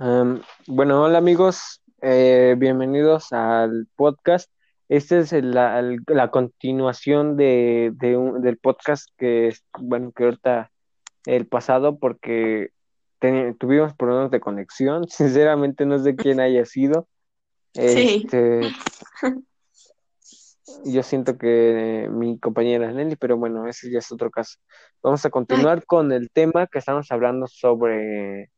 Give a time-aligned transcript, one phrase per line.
[0.00, 4.50] Um, bueno, hola amigos, eh, bienvenidos al podcast.
[4.88, 10.24] Esta es el- la, el- la continuación de, de un- del podcast que, bueno, que
[10.24, 10.70] ahorita
[11.26, 12.70] el pasado porque
[13.58, 15.06] tuvimos problemas de conexión.
[15.08, 17.06] Sinceramente no sé quién haya sido.
[17.72, 18.22] Sí.
[18.24, 18.62] Este,
[20.84, 24.58] yo siento que mi compañera es Nelly, pero bueno, ese ya es otro caso.
[25.04, 28.50] Vamos a continuar con el tema que estamos hablando sobre,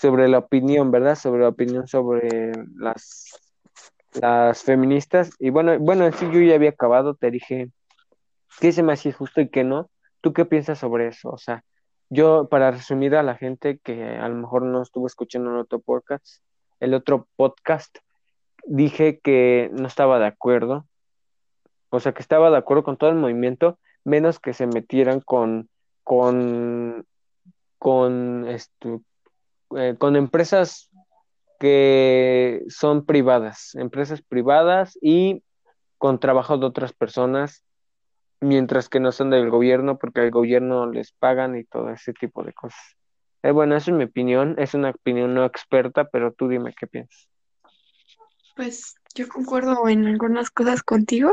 [0.00, 1.14] sobre la opinión, ¿verdad?
[1.14, 3.40] Sobre la opinión sobre las,
[4.20, 5.30] las feministas.
[5.38, 7.70] Y bueno, bueno, en sí yo ya había acabado, te dije
[8.60, 9.90] qué se me hacía justo y qué no.
[10.20, 11.30] ¿Tú qué piensas sobre eso?
[11.30, 11.64] O sea,
[12.10, 15.80] yo, para resumir a la gente que a lo mejor no estuvo escuchando el otro
[15.80, 16.42] podcast,
[16.80, 17.98] el otro podcast,
[18.64, 20.86] dije que no estaba de acuerdo
[21.90, 25.68] o sea, que estaba de acuerdo con todo el movimiento, menos que se metieran con,
[26.04, 27.06] con,
[27.78, 29.02] con, esto,
[29.76, 30.90] eh, con empresas
[31.58, 35.42] que son privadas, empresas privadas y
[35.98, 37.64] con trabajo de otras personas,
[38.40, 42.44] mientras que no son del gobierno, porque al gobierno les pagan y todo ese tipo
[42.44, 42.80] de cosas.
[43.42, 46.86] Eh, bueno, esa es mi opinión, es una opinión no experta, pero tú dime qué
[46.86, 47.28] piensas.
[48.56, 51.32] Pues yo concuerdo en algunas cosas contigo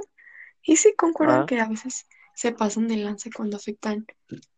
[0.64, 4.06] y sí concuerdo Ah, que a veces se pasan de lance cuando afectan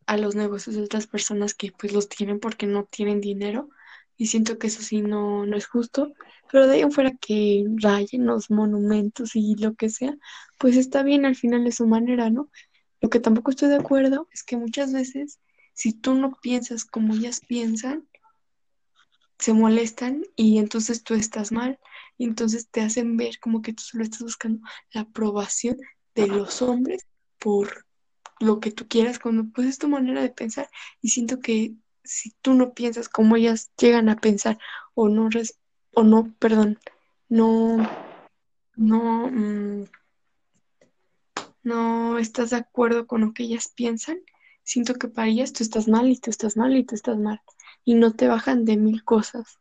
[0.07, 3.69] a los negocios de otras personas que pues los tienen porque no tienen dinero.
[4.17, 6.11] Y siento que eso sí no, no es justo,
[6.51, 10.17] pero de ahí en fuera que rayen los monumentos y lo que sea,
[10.57, 12.49] pues está bien, al final es su manera, ¿no?
[12.99, 15.39] Lo que tampoco estoy de acuerdo es que muchas veces
[15.73, 18.07] si tú no piensas como ellas piensan,
[19.37, 21.79] se molestan y entonces tú estás mal.
[22.17, 25.77] Y entonces te hacen ver como que tú solo estás buscando la aprobación
[26.15, 27.05] de los hombres
[27.39, 27.85] por
[28.39, 30.69] lo que tú quieras cuando pues es tu manera de pensar
[31.01, 34.59] y siento que si tú no piensas como ellas llegan a pensar
[34.93, 35.57] o no res-
[35.93, 36.79] o no, perdón,
[37.29, 37.77] no
[38.75, 39.85] no mm,
[41.63, 44.19] no estás de acuerdo con lo que ellas piensan,
[44.63, 47.41] siento que para ellas tú estás mal y tú estás mal y tú estás mal
[47.83, 49.59] y no te bajan de mil cosas.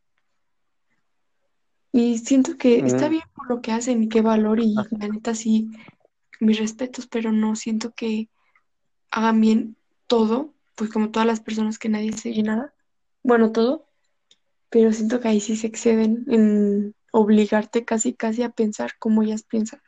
[1.92, 4.86] Y siento que está mm, bien por lo que hacen y qué valor y ah,
[4.91, 5.70] la neta sí,
[6.41, 8.28] mis respetos, pero no siento que
[9.10, 9.76] hagan bien
[10.06, 12.74] todo, pues como todas las personas que nadie se nada,
[13.22, 13.88] bueno, todo,
[14.70, 19.42] pero siento que ahí sí se exceden en obligarte casi casi a pensar como ellas
[19.42, 19.80] piensan.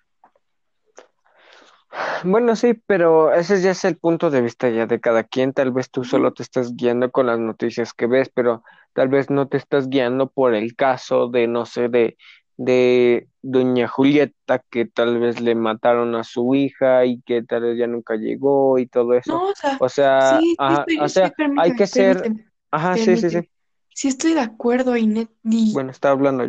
[2.25, 5.53] Bueno, sí, pero ese ya es el punto de vista ya de cada quien.
[5.53, 9.31] Tal vez tú solo te estás guiando con las noticias que ves, pero tal vez
[9.31, 12.17] no te estás guiando por el caso de, no sé, de,
[12.59, 17.79] de doña Julieta, que tal vez le mataron a su hija y que tal vez
[17.79, 19.33] ya nunca llegó y todo eso.
[19.33, 23.31] No, o sea, O sea, sí, o sí, hay que ser, permíteme, ajá, sí, sí,
[23.31, 23.51] sí.
[23.95, 26.49] Sí estoy de acuerdo y, net- y Bueno, está hablando.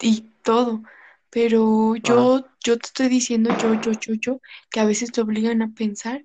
[0.00, 0.82] y todo,
[1.30, 2.02] pero Ajá.
[2.04, 4.40] yo, yo te estoy diciendo, yo, yo, yo, yo,
[4.70, 6.24] que a veces te obligan a pensar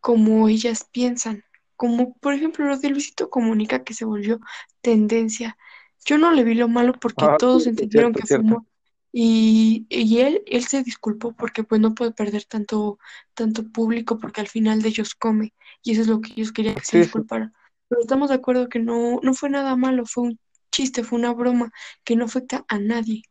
[0.00, 1.44] como ellas piensan,
[1.76, 4.40] como por ejemplo lo de Luisito Comunica que se volvió
[4.80, 5.56] tendencia.
[6.06, 8.38] Yo no le vi lo malo porque Ah, todos entendieron cierto, que cierto.
[8.38, 8.64] humor.
[9.12, 12.98] Y, y él, él se disculpó porque pues no puede perder tanto,
[13.34, 16.76] tanto público porque al final de ellos come y eso es lo que ellos querían
[16.76, 17.52] que se Sí, disculpara.
[17.88, 20.40] Pero estamos de acuerdo que no, no fue nada malo, fue un
[20.72, 21.72] chiste, fue una broma
[22.04, 23.22] que no afecta a nadie.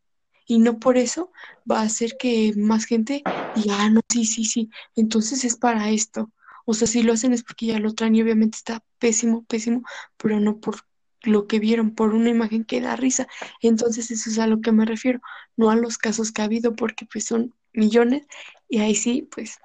[0.48, 1.32] Y no por eso
[1.70, 5.90] va a hacer que más gente diga, ah, no, sí, sí, sí, entonces es para
[5.90, 6.32] esto.
[6.66, 9.84] O sea, si lo hacen es porque ya lo traen y obviamente está pésimo, pésimo,
[10.18, 10.78] pero no por
[11.28, 13.28] lo que vieron, por una imagen que da risa.
[13.62, 15.20] Entonces eso es a lo que me refiero,
[15.58, 18.28] no a los casos que ha habido, porque pues son millones
[18.70, 19.60] y ahí sí, pues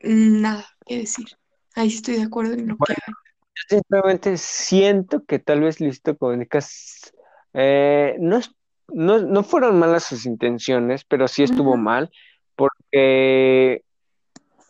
[0.00, 1.26] nada que decir.
[1.74, 3.16] Ahí sí estoy de acuerdo en lo que Bueno, hagan.
[3.56, 7.12] yo simplemente siento que tal vez Luisito Comunicas
[7.54, 8.40] eh, no,
[8.88, 12.10] no, no fueron malas sus intenciones, pero sí estuvo Ujú, mal
[12.56, 13.84] porque,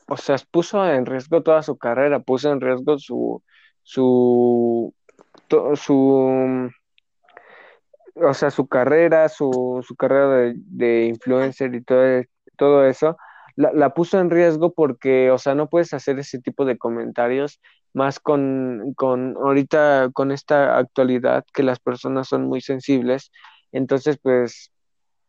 [0.07, 3.43] o sea, puso en riesgo toda su carrera, puso en riesgo su,
[3.83, 4.95] su,
[5.77, 6.71] su,
[8.15, 12.23] o sea, su carrera, su, su carrera de, de influencer y todo,
[12.57, 13.17] todo eso,
[13.57, 17.61] la, la puso en riesgo porque, o sea, no puedes hacer ese tipo de comentarios
[17.95, 23.31] más con, con ahorita, con esta actualidad que las personas son muy sensibles.
[23.73, 24.73] Entonces, pues,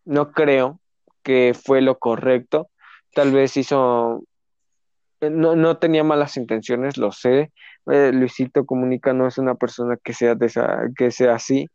[0.03, 0.81] no creo
[1.23, 2.69] que fue lo correcto.
[3.13, 4.23] Tal vez hizo,
[5.21, 7.51] no, no tenía malas intenciones, lo sé.
[7.91, 11.67] Eh, Luisito Comunica no es una persona que sea de esa, que sea así,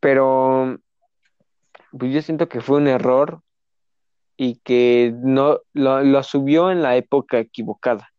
[0.00, 0.78] pero
[1.98, 3.42] pues yo siento que fue un error
[4.36, 8.10] y que no lo, lo subió en la época equivocada.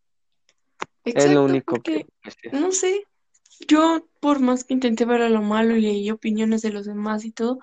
[1.04, 2.06] Es lo Exacto, único que
[2.52, 3.06] no sé.
[3.68, 7.32] yo por más que intenté ver lo malo y leí opiniones de los demás y
[7.32, 7.60] todo,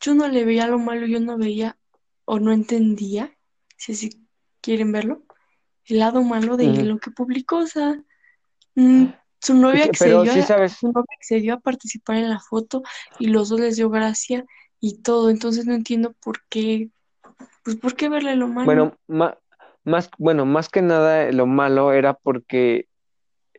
[0.00, 1.78] yo no le veía lo malo, yo no veía
[2.24, 3.36] o no entendía,
[3.76, 4.26] si así
[4.60, 5.22] quieren verlo,
[5.88, 8.00] el lado malo de lo que publicó, o sea,
[8.74, 9.04] mm,
[9.40, 12.82] su novia pero accedió a, sabes, su novia accedió a participar en la foto
[13.18, 14.44] y los dos les dio gracia
[14.80, 16.90] y todo, entonces no entiendo por qué,
[17.64, 18.64] pues por qué verle lo malo.
[18.66, 19.38] bueno, ma-
[19.84, 22.86] más, bueno, más que nada lo malo era porque,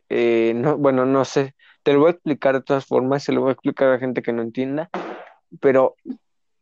[0.08, 3.40] eh, no, bueno, no sé, te lo voy a explicar de todas formas, se lo
[3.40, 4.90] voy a explicar a la gente que no entienda,
[5.60, 5.96] pero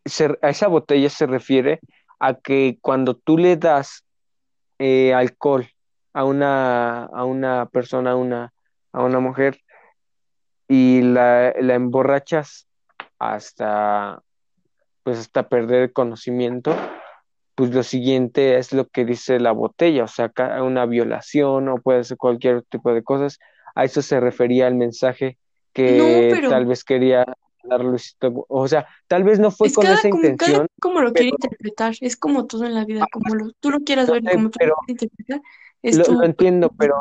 [0.05, 1.81] se- a esa botella se refiere
[2.20, 4.05] a que cuando tú le das
[4.78, 5.66] eh, alcohol
[6.12, 8.52] a una, a una persona, a una,
[8.92, 9.60] a una mujer,
[10.69, 12.69] y la, la emborrachas
[13.19, 14.22] hasta,
[15.02, 16.75] pues hasta perder el conocimiento,
[17.54, 20.32] pues lo siguiente es lo que dice la botella, o sea,
[20.62, 23.38] una violación o puede ser cualquier tipo de cosas.
[23.74, 25.40] A eso se refería el mensaje No,
[25.72, 27.24] que pero tal vez quería
[27.69, 28.47] dar Luisito.
[28.49, 31.12] O sea, tal vez no fue es con cada esa como, cada intención, como lo
[31.12, 34.50] quiere interpretar, es como todo en la vida, como lo, tú lo quieras ver como
[34.50, 35.41] tú lo quieras interpretar,
[35.82, 36.94] es lo, entiendo, pero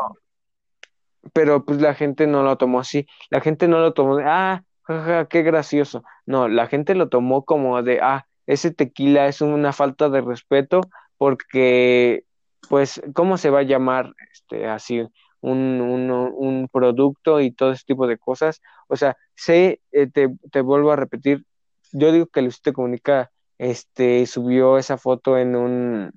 [1.33, 3.07] pero pues la gente no lo tomó así.
[3.29, 6.03] La gente no lo tomó de, ah, jaja, qué gracioso.
[6.25, 10.81] No, la gente lo tomó como de, ah, ese tequila es una falta de respeto
[11.17, 12.23] porque,
[12.69, 15.05] pues, ¿cómo se va a llamar este así
[15.51, 18.61] un, un, producto y todo ese tipo de cosas?
[18.87, 21.45] O sea, sé, eh, te, te vuelvo a repetir,
[21.93, 26.11] yo digo que Luisito Comunica este, subió esa foto en un,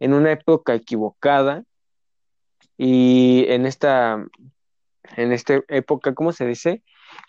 [0.00, 1.64] en una época equivocada
[2.76, 4.24] y en esta
[5.16, 6.82] en esta época, ¿cómo se dice?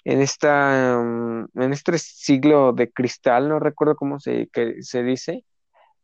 [0.04, 4.50] En esta, um, en este siglo de cristal, no recuerdo cómo se,
[4.82, 5.44] se dice.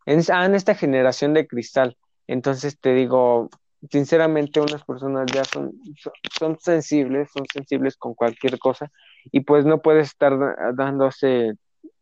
[0.05, 1.97] Ah, en esta generación de cristal.
[2.27, 3.49] Entonces te digo,
[3.89, 8.91] sinceramente, unas personas ya son, son, son sensibles, son sensibles con cualquier cosa,
[9.31, 11.53] y pues no puedes estar da- dando ese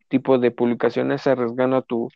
[0.10, 2.10] tipo de publicaciones arriesgando tu,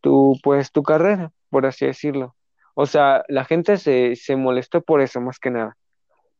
[0.00, 2.36] tu, pues, tu carrera, por así decirlo.
[2.74, 5.76] O sea, la gente se, se molestó por eso, más que nada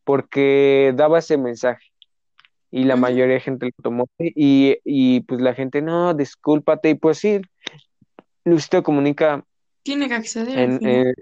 [0.05, 1.85] porque daba ese mensaje
[2.71, 6.95] y la mayoría de gente lo tomó y, y pues la gente, no, discúlpate y
[6.95, 7.41] pues sí,
[8.45, 9.45] Luisito Comunica
[9.83, 11.15] Tiene que acceder en.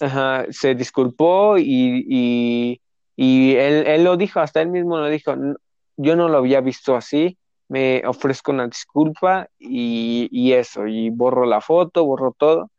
[0.00, 2.80] Ajá, se disculpó y, y,
[3.16, 5.56] y él, él lo dijo, hasta él mismo lo dijo, "N-
[5.96, 7.38] yo no lo había visto así,
[7.68, 12.70] me ofrezco una disculpa y, y eso, y borro la foto, borro todo.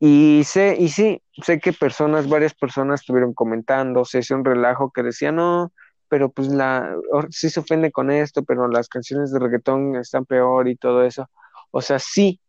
[0.00, 4.92] Y sé, y sí, sé que personas, varias personas estuvieron comentando, se hizo un relajo
[4.92, 5.72] que decía, no,
[6.08, 6.94] pero pues la,
[7.30, 11.28] sí se ofende con esto, pero las canciones de reggaetón están peor y todo eso.
[11.72, 12.40] O sea, sí,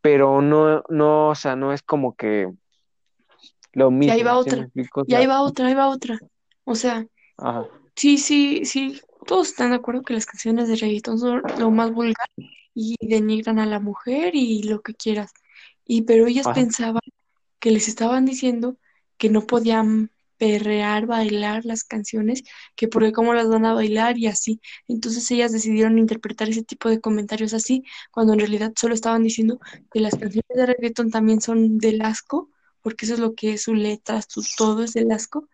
[0.00, 2.48] pero no, no, o sea, no es como que
[3.72, 5.00] lo Y ahí va ¿sí otra, explico?
[5.02, 6.18] O y ahí va otra, ahí va otra.
[6.64, 7.06] O sea,
[7.38, 7.66] ajá,
[7.96, 11.92] sí, sí, sí, todos están de acuerdo que las canciones de reggaetón son lo más
[11.92, 12.28] vulgar
[12.74, 15.32] y denigran a la mujer y lo que quieras.
[15.84, 16.54] Y pero ellas ajá.
[16.54, 17.02] pensaban
[17.60, 18.76] que les estaban diciendo
[19.18, 22.42] que no podían perrear, bailar las canciones,
[22.74, 24.60] que porque cómo las van a bailar y así.
[24.88, 29.60] Entonces ellas decidieron interpretar ese tipo de comentarios así, cuando en realidad solo estaban diciendo
[29.92, 32.50] que las canciones de reggaetón también son del asco,
[32.82, 35.48] porque eso es lo que es su letra, su todo es del asco,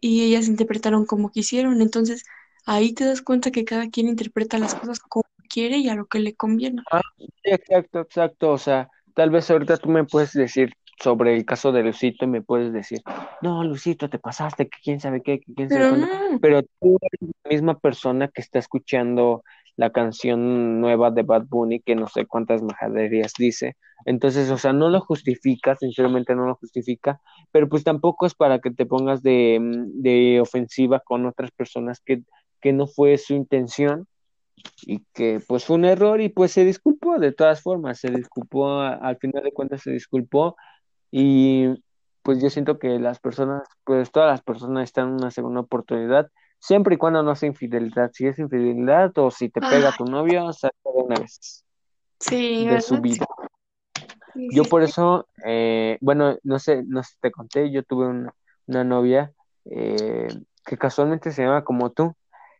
[0.00, 1.82] y ellas interpretaron como quisieron.
[1.82, 2.24] Entonces
[2.64, 6.06] ahí te das cuenta que cada quien interpreta las cosas como quiere y a lo
[6.06, 6.82] que le conviene.
[6.90, 7.02] Ah,
[7.44, 8.52] exacto, exacto.
[8.52, 10.72] O sea, tal vez ahorita tú me puedes decir
[11.02, 13.00] sobre el caso de Lucito y me puedes decir,
[13.40, 16.30] no, Lucito, te pasaste, que quién sabe qué, que quién sabe Pero cuándo.
[16.30, 19.42] no, Pero tú eres la misma persona que está escuchando
[19.80, 23.78] la canción nueva de Bad Bunny, que no sé cuántas majaderías dice.
[24.04, 27.18] Entonces, o sea, no lo justifica, sinceramente no lo justifica,
[27.50, 32.02] pero pues tampoco es para que te pongas de, mm, de ofensiva con otras personas
[32.04, 32.22] que,
[32.60, 34.06] que no fue su intención
[34.82, 38.80] y que pues fue un error y pues se disculpó de todas formas, se disculpó,
[38.80, 40.56] al final de cuentas se disculpó
[41.10, 41.68] y
[42.22, 46.28] pues yo siento que las personas, pues todas las personas están en una segunda oportunidad,
[46.60, 50.52] siempre y cuando no sea infidelidad, si es infidelidad o si te pega tu novio,
[50.52, 51.64] saca de una vez
[52.20, 53.26] sí, de su vida.
[54.32, 58.34] sí, Yo por eso, eh, bueno, no sé, no sé te conté, yo tuve una,
[58.66, 59.32] una novia
[59.64, 60.28] eh,
[60.64, 62.14] que casualmente se llama como tú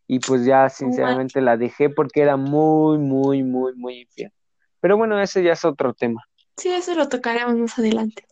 [0.06, 4.32] y pues ya sinceramente la dejé porque era muy, muy, muy, muy infiel.
[4.80, 6.24] Pero bueno, ese ya es otro tema.
[6.56, 8.24] Sí, eso lo tocaremos más adelante.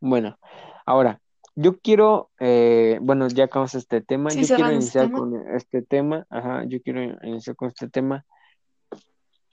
[0.00, 0.38] Bueno,
[0.84, 1.20] ahora,
[1.56, 5.18] yo quiero, eh, bueno, ya acabamos este tema, Sí, yo quiero iniciar tema.
[5.18, 8.24] con este tema, ajá, yo quiero iniciar con este tema.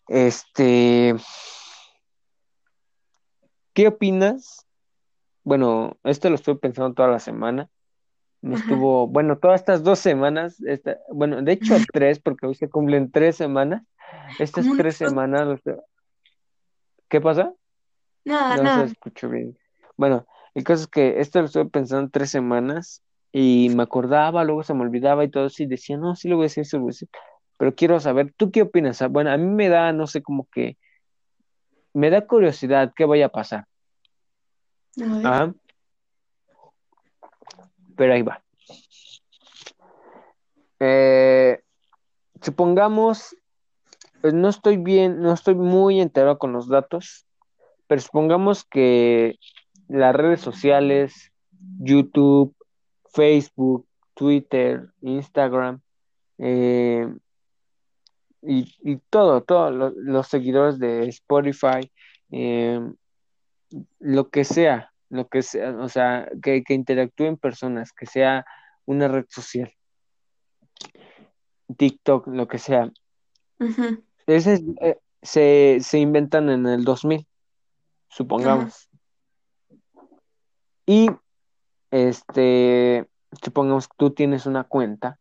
[0.07, 1.15] Este,
[3.73, 4.67] ¿qué opinas?
[5.43, 7.69] Bueno, esto lo estoy pensando toda la semana.
[8.41, 8.63] me Ajá.
[8.63, 13.09] estuvo, bueno, todas estas dos semanas, esta- bueno, de hecho tres, porque hoy se cumplen
[13.09, 13.83] tres semanas,
[14.37, 14.83] estas ¿Cómo no?
[14.83, 15.59] tres semanas,
[17.07, 17.53] ¿qué pasa?
[18.25, 18.83] Nada, No se nada.
[18.83, 19.57] escuchó bien.
[19.95, 24.63] Bueno, el caso es que esto lo estuve pensando tres semanas y me acordaba, luego
[24.63, 26.75] se me olvidaba y todo eso y decía, no, sí lo voy a decir, sí
[26.75, 27.09] lo voy a decir,
[27.57, 29.01] pero quiero saber, ¿tú qué opinas?
[29.01, 30.77] Ah, Bueno, a mí me da, no sé, como que,
[31.93, 33.65] me da curiosidad qué vaya a pasar.
[35.01, 35.25] A ver.
[35.25, 35.53] Ajá,
[37.95, 38.43] pero ahí va.
[40.79, 41.61] Eh,
[42.41, 43.35] supongamos,
[44.21, 47.25] pues no estoy bien, no estoy muy enterado con los datos,
[47.87, 49.39] pero supongamos que
[49.87, 51.31] las redes sociales,
[51.79, 52.55] YouTube,
[53.13, 55.81] Facebook, Twitter, Instagram,
[56.37, 57.07] eh,
[58.41, 61.91] y, y todo, todos lo- los seguidores de Spotify,
[62.31, 62.79] eh,
[63.99, 68.45] lo que sea, lo que sea, o sea, que, que interactúen personas, que sea
[68.85, 69.71] una red social,
[71.77, 72.91] TikTok, lo que sea.
[74.27, 77.25] Ese es- eh, se, se inventan en el 2000,
[78.09, 78.89] supongamos.
[80.85, 81.09] Y
[81.91, 83.07] este,
[83.41, 85.19] supongamos que tú tienes una cuenta,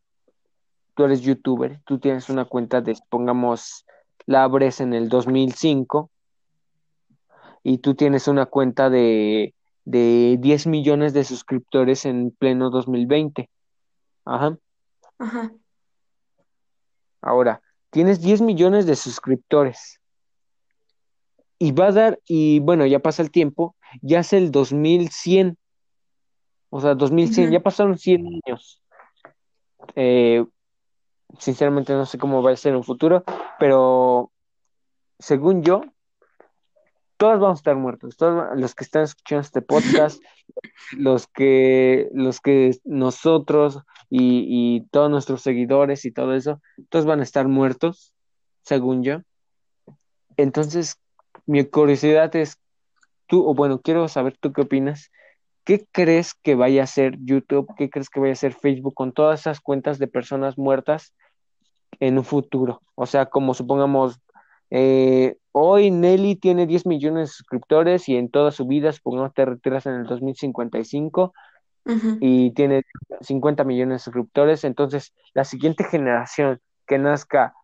[0.94, 3.86] tú eres youtuber, tú tienes una cuenta de, supongamos,
[4.26, 6.10] la abres en el 2005
[7.62, 9.54] y tú tienes una cuenta de,
[9.84, 13.48] de 10 millones de suscriptores en pleno 2020.
[14.24, 14.58] Ajá.
[15.18, 15.52] Ajá.
[17.20, 20.01] Ahora, tienes 10 millones de suscriptores
[21.62, 25.56] y va a dar, y bueno, ya pasa el tiempo, ya es el 2100.
[26.70, 27.52] O sea, 2100, Ujú.
[27.52, 28.82] ya pasaron 100 años.
[29.94, 30.44] Eh,
[31.38, 33.22] sinceramente no sé cómo va a ser en un futuro,
[33.60, 34.32] pero
[35.20, 35.82] según yo,
[37.16, 38.16] todos vamos a estar muertos.
[38.16, 40.20] Todos los que están escuchando este podcast,
[40.98, 43.78] los que, los que nosotros
[44.10, 48.12] y, y todos nuestros seguidores y todo eso, todos van a estar muertos,
[48.62, 49.20] según yo.
[50.36, 50.98] Entonces,
[51.46, 52.58] mi curiosidad es,
[53.26, 55.10] tú, o bueno, quiero saber tú qué opinas.
[55.64, 57.72] ¿Qué crees que vaya a hacer YouTube?
[57.76, 61.14] ¿Qué crees que vaya a hacer Facebook con todas esas cuentas de personas muertas
[62.00, 62.82] en un futuro?
[62.96, 64.20] O sea, como supongamos,
[64.70, 69.44] eh, hoy Nelly tiene 10 millones de suscriptores y en toda su vida, supongamos, te
[69.44, 71.32] retiras en el 2055
[71.84, 72.16] Ujú.
[72.20, 72.82] y tiene
[73.20, 77.54] 50 millones de suscriptores, entonces la siguiente generación que nazca,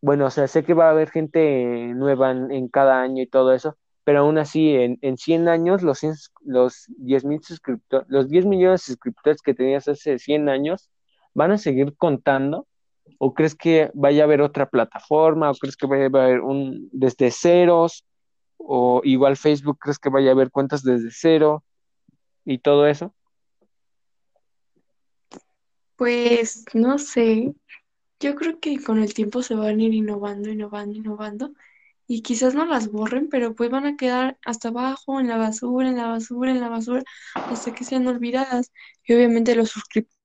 [0.00, 3.52] bueno, o sea, sé que va a haber gente nueva en, cada año y todo
[3.52, 8.28] eso, pero aún así, en, en 100 años, los, 100 los 10 mil suscriptores, los
[8.28, 10.90] 10 millones de suscriptores que tenías hace 100 años,
[11.34, 12.66] ¿van a seguir contando?
[13.18, 15.50] ¿O crees que vaya a haber otra plataforma?
[15.50, 18.04] ¿O crees que vaya a haber un desde ceros?
[18.58, 21.64] ¿O igual Facebook crees que vaya a haber cuentas desde cero
[22.44, 23.14] y todo eso?
[25.96, 27.54] Pues no sé.
[28.20, 31.52] Yo creo que con el tiempo se van a ir innovando, innovando, innovando.
[32.08, 35.88] Y quizás no las borren, pero pues van a quedar hasta abajo, en la basura,
[35.88, 37.02] en la basura, en la basura,
[37.34, 38.72] hasta que sean olvidadas.
[39.04, 40.16] Y obviamente los suscriptores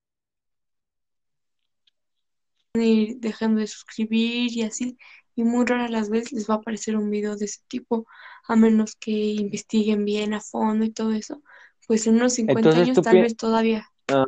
[2.74, 4.98] van a ir dejando de suscribir y así.
[5.34, 8.06] Y muy rara las veces les va a aparecer un video de ese tipo,
[8.46, 11.42] a menos que investiguen bien a fondo y todo eso.
[11.86, 14.26] Pues en unos 50 Entonces años tú tal vez todavía, ah,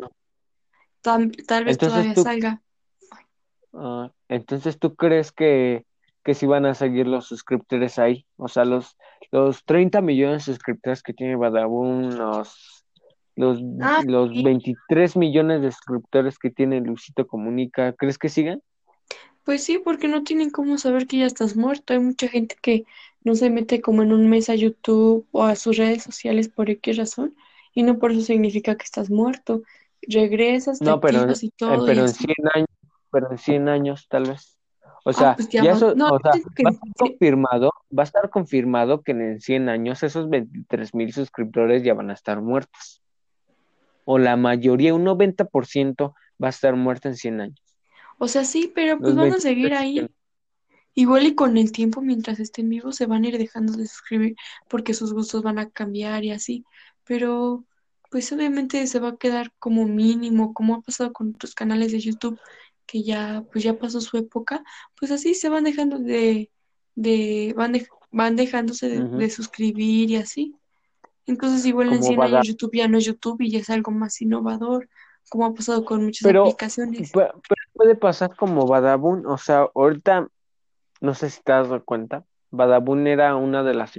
[1.02, 2.62] tal, tal vez entonces todavía tú salga.
[3.74, 5.84] Ah, entonces, ¿tú crees que,
[6.24, 8.26] que sí van a seguir los suscriptores ahí?
[8.36, 8.96] O sea, los,
[9.32, 12.86] los 30 millones de suscriptores que tiene Badabun, los,
[13.36, 14.42] los, Ah, los sí.
[14.42, 18.62] 23 millones de suscriptores que tiene Luisito Comunica, ¿crees que sigan?
[19.44, 21.92] Pues sí, porque no tienen cómo saber que ya estás muerto.
[21.92, 22.84] Hay mucha gente que
[23.22, 26.70] no se mete como en un mes a YouTube o a sus redes sociales por
[26.70, 27.36] X razón,
[27.74, 29.62] y no por eso significa que estás muerto.
[30.02, 32.24] Regresas, No, pero, y eh, todo y pero en así.
[32.24, 32.68] 100 años,
[33.14, 34.58] pero en 100 años tal vez.
[35.06, 38.02] O Ah, sea, pues ya eso, No, o sea, que va a estar confirmado, va
[38.02, 42.40] a estar confirmado que en 100 años esos 23 mil suscriptores ya van a estar
[42.40, 43.02] muertos.
[44.04, 47.60] O la mayoría, un 90% va a estar muerto en 100 años.
[48.18, 50.08] o sea, sí, pero pues Los van a 23 seguir ahí.
[50.96, 54.36] Igual y con el tiempo, mientras estén vivos, se van a ir dejando de suscribir
[54.68, 56.64] porque sus gustos van a cambiar y así.
[57.04, 57.64] Pero,
[58.10, 61.98] pues obviamente se va a quedar como mínimo, como ha pasado con otros canales de
[61.98, 62.38] YouTube,
[62.86, 64.62] que ya, pues ya pasó su época,
[64.98, 66.50] pues así se van dejando de,
[66.94, 70.54] de, van, de- van dejándose de, de suscribir y así.
[71.26, 72.34] Entonces igual en como 100 Badab.
[72.36, 74.88] años YouTube ya no es YouTube y ya es algo más innovador,
[75.30, 77.10] como ha pasado con muchas Pero, aplicaciones.
[77.12, 77.40] pero
[77.72, 80.28] puede pasar como Badabun, o sea, ahorita,
[81.00, 83.94] no sé si te has dado cuenta, Badabun era una de las,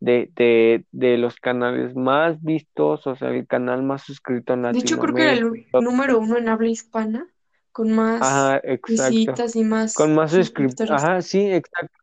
[0.00, 4.78] de, de, de los canales más vistos, o sea, el canal más suscrito en De
[4.78, 5.80] hecho, creo que era el Latinoamérica.
[5.80, 7.28] número uno en habla hispana,
[7.72, 10.90] con más Ajá, visitas y más Con más suscriptores.
[10.90, 11.98] Ajá, sí, exacto.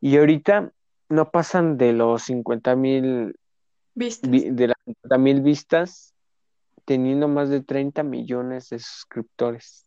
[0.00, 0.72] Y ahorita
[1.08, 3.36] no pasan de los 50 mil,
[3.94, 4.30] Vistas.
[4.30, 6.14] vi- de las 50 mil vistas,
[6.84, 9.86] teniendo más de 30 millones de suscriptores.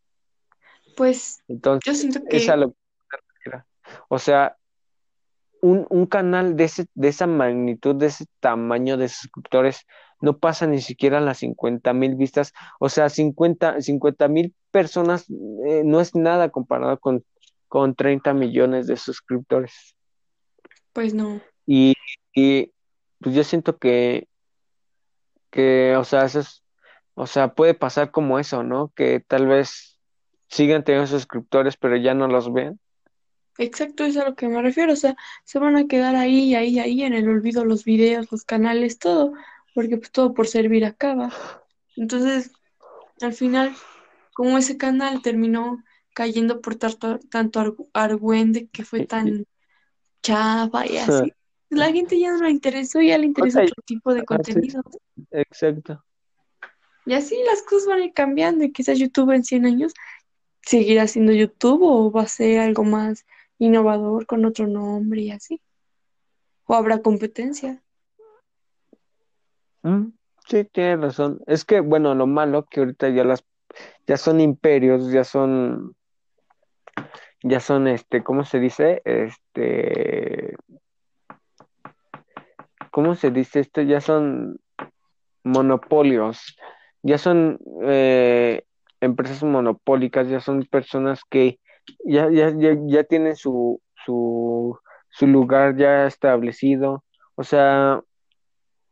[0.96, 2.74] Pues Entonces, yo siento que, lo me
[3.36, 3.65] refiero.
[4.10, 4.58] O sea,
[5.62, 9.86] un, un canal de ese, de esa magnitud, de ese tamaño de suscriptores,
[10.22, 12.54] no pasa ni siquiera las 50 mil vistas.
[12.80, 13.78] O sea, 50
[14.30, 17.25] mil personas eh, no es nada comparado con,
[17.68, 19.96] con 30 millones de suscriptores.
[20.94, 21.42] pues no.
[21.66, 21.94] Y,
[22.34, 22.72] y
[23.20, 24.28] pues yo siento que,
[25.50, 26.63] que, o sea, eso es,
[27.13, 28.92] o sea, puede pasar como eso, ¿no?
[28.96, 30.00] Que tal vez
[30.48, 32.80] sigan teniendo suscriptores, pero ya no los ven.
[33.58, 34.94] Exacto, es a lo que me refiero.
[34.94, 38.44] O sea, se van a quedar ahí, ahí, ahí, en el olvido los videos, los
[38.44, 39.34] canales, todo,
[39.74, 41.34] porque pues todo por servir acaba.
[41.96, 42.51] Entonces,
[43.22, 43.75] al final,
[44.34, 49.46] como ese canal terminó cayendo por tanto, tanto argüende que fue tan
[50.22, 51.34] chafa y así,
[51.70, 54.84] la gente ya no le interesó, ya le interesa otro tipo de sí, contenido.
[55.32, 56.04] exacto.
[57.06, 59.94] Y así las cosas van a ir cambiando y quizás YouTube en 100 años
[60.62, 63.25] seguirá siendo YouTube o va a ser algo más
[63.58, 65.62] innovador con otro nombre y así.
[66.66, 67.82] O habrá competencia.
[69.84, 70.08] Mm,
[70.48, 71.40] sí, tienes razón.
[71.48, 73.44] Es que, bueno, lo malo que ahorita ya las,
[74.08, 75.96] ya son imperios, ya son,
[77.44, 79.02] ya son, este, ¿cómo se dice?
[79.06, 80.56] Este,
[82.92, 83.82] ¿cómo se dice esto?
[83.82, 84.60] Ya son
[85.44, 86.58] monopolios,
[87.02, 88.64] ya son eh,
[89.00, 91.60] empresas monopólicas, ya son personas que
[92.06, 94.78] ya, ya, ya, ya tienen su, su,
[95.10, 97.04] su lugar ya establecido.
[97.36, 98.02] O sea,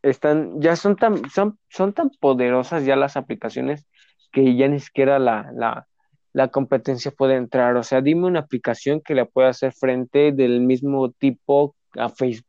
[0.02, 3.86] están, ya son tan, son, son tan poderosas ya las aplicaciones
[4.32, 5.86] que ya ni siquiera la, la,
[6.32, 7.76] la competencia puede entrar.
[7.76, 12.46] O sea, dime una aplicación que le pueda hacer frente del mismo tipo a Facebook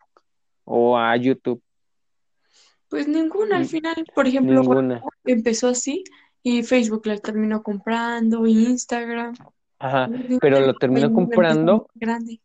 [0.64, 1.62] o a YouTube.
[2.90, 5.02] Pues ninguna al final, por ejemplo, Ninguna.
[5.24, 6.04] Empezó así
[6.44, 9.34] y Facebook la terminó comprando, Instagram,
[9.80, 10.10] Ajá,
[10.42, 11.88] pero lo terminó comprando.
[11.96, 12.42] grande.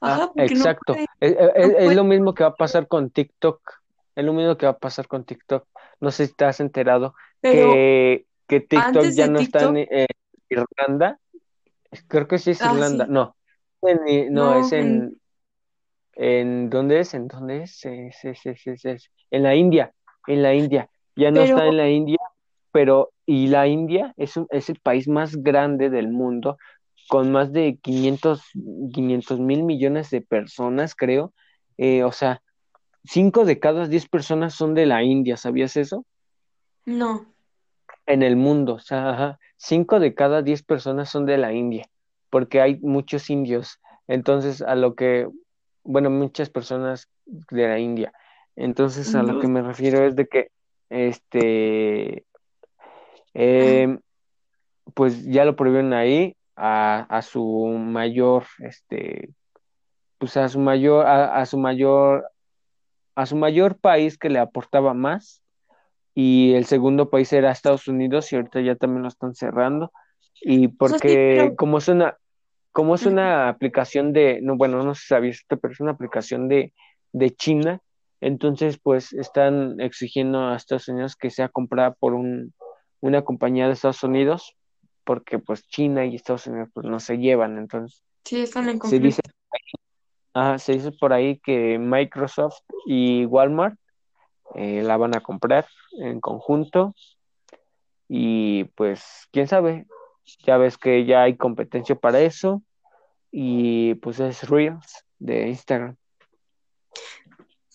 [0.00, 0.94] Ah, Ajá, no exacto.
[0.94, 1.94] Es, es- no es puede.
[1.94, 3.60] lo mismo que va a pasar con TikTok.
[4.20, 5.66] Es lo mismo que va a pasar con TikTok.
[6.00, 10.06] No sé si te has enterado Pero que, que TikTok ya no está en eh,
[10.50, 11.18] Irlanda.
[12.08, 13.06] Creo que sí es ah, Irlanda.
[13.06, 13.36] sí, No,
[13.82, 15.20] en- no, no, es en, en,
[16.14, 17.14] en ¿dónde es?
[17.14, 17.84] ¿En dónde es?
[17.84, 19.92] Es- es- es- En la India,
[20.26, 20.88] en la India.
[21.16, 22.18] Ya no está en la India,
[22.72, 26.58] pero y la India es, un- es el país más grande del mundo,
[27.08, 28.42] con más de 500
[29.40, 31.32] mil millones de personas, creo.
[31.78, 32.42] Eh, o sea,
[33.04, 36.04] 5 de cada 10 personas son de la India, ¿sabías eso?
[36.84, 37.26] no.
[38.06, 41.86] En el mundo, o sea, ajá, 5 de cada 10 personas son de la India,
[42.28, 43.78] porque hay muchos indios.
[44.08, 45.28] Entonces, a lo que,
[45.84, 48.12] bueno, muchas personas de la India.
[48.56, 50.50] Entonces, a lo que me refiero es de que,
[50.88, 52.24] este,
[53.34, 54.00] em,
[54.94, 59.30] pues ya lo prohibieron ahí a, a su mayor, este,
[60.18, 62.28] pues a su mayor, a, a su mayor,
[63.20, 65.42] a su mayor país que le aportaba más,
[66.14, 69.92] y el segundo país era Estados Unidos, y ahorita ya también lo están cerrando,
[70.40, 72.16] y sí, porque pero como es una,
[72.72, 75.92] como es una aplicación de, no, bueno, no sé si sabías esto, pero es una
[75.92, 76.72] aplicación de,
[77.12, 77.80] de China,
[78.20, 82.52] entonces pues están exigiendo a Estados Unidos que sea comprada por un,
[83.00, 84.56] una compañía de Estados Unidos,
[85.04, 88.98] porque pues China y Estados Unidos pues no se llevan, entonces Sí, están en se
[88.98, 89.29] dice, conflicto.
[90.34, 93.76] Ah, se dice por ahí que Microsoft y Walmart
[94.54, 96.94] eh, la van a comprar en conjunto.
[98.08, 99.86] Y pues quién sabe,
[100.44, 102.62] ya ves que ya hay competencia para eso.
[103.30, 105.96] Y pues es Reels de Instagram.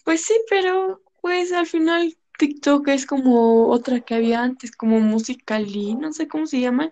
[0.04, 5.96] Pues sí, pero pues al final TikTok es como otra que había antes, como Musical.ly,
[5.96, 6.92] no sé cómo se llaman,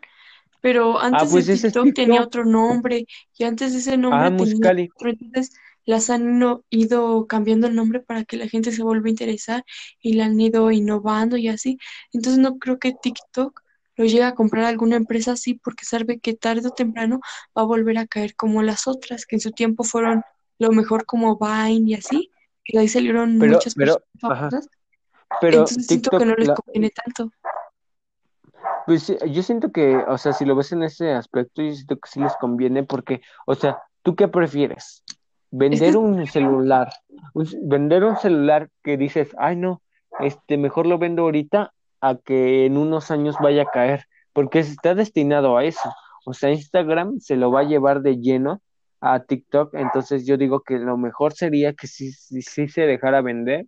[0.63, 2.27] pero Ah, antes de pues TikTok tenía TikTok.
[2.27, 3.05] otro nombre
[3.37, 4.89] y antes de ese Ah, nombre tenía Musicali.
[4.95, 5.53] otro, entonces
[5.85, 9.65] las han ido cambiando el nombre para que la gente se vuelva a interesar
[10.01, 11.77] y la han ido innovando y así.
[12.13, 13.61] Entonces no creo que TikTok
[13.97, 17.19] lo llegue a comprar alguna empresa así porque sabe que tarde o temprano
[17.57, 20.23] va a volver a caer como las otras, que en su tiempo fueron
[20.59, 22.31] lo mejor como Vine y así,
[22.65, 24.61] y de ahí salieron Pero, muchas pero, personas ajá,
[25.41, 27.31] pero Entonces siento que TikTok, no les la, conviene tanto.
[28.85, 31.97] Pues sí, yo siento que, o sea, si lo ves en ese aspecto, yo siento
[31.97, 35.03] que sí les conviene porque, o sea, ¿tú qué prefieres?
[35.53, 36.91] vender un celular,
[37.61, 39.83] vender un celular que dices, ay no,
[40.19, 44.95] este, mejor lo vendo ahorita a que en unos años vaya a caer, porque está
[44.95, 45.93] destinado a eso.
[46.25, 48.61] O sea, Instagram se lo va a llevar de lleno
[48.99, 53.67] a TikTok, entonces yo digo que lo mejor sería que sí, sí, se dejara vender,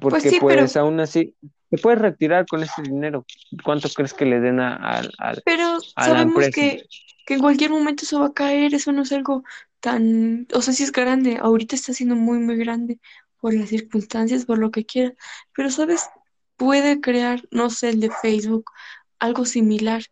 [0.00, 1.34] porque pues, pues aún así
[1.70, 3.24] te puedes retirar con ese dinero.
[3.64, 6.84] ¿Cuánto crees que le den a, a, Pero sabemos que,
[7.24, 9.44] que en cualquier momento eso va a caer, eso no es algo
[9.80, 12.98] tan, o sea, sí es grande, ahorita está siendo muy, muy grande
[13.40, 15.14] por las circunstancias, por lo que quiera,
[15.56, 16.08] pero sabes,
[16.56, 18.70] puede crear, no sé, el de Facebook,
[19.18, 20.02] algo similar,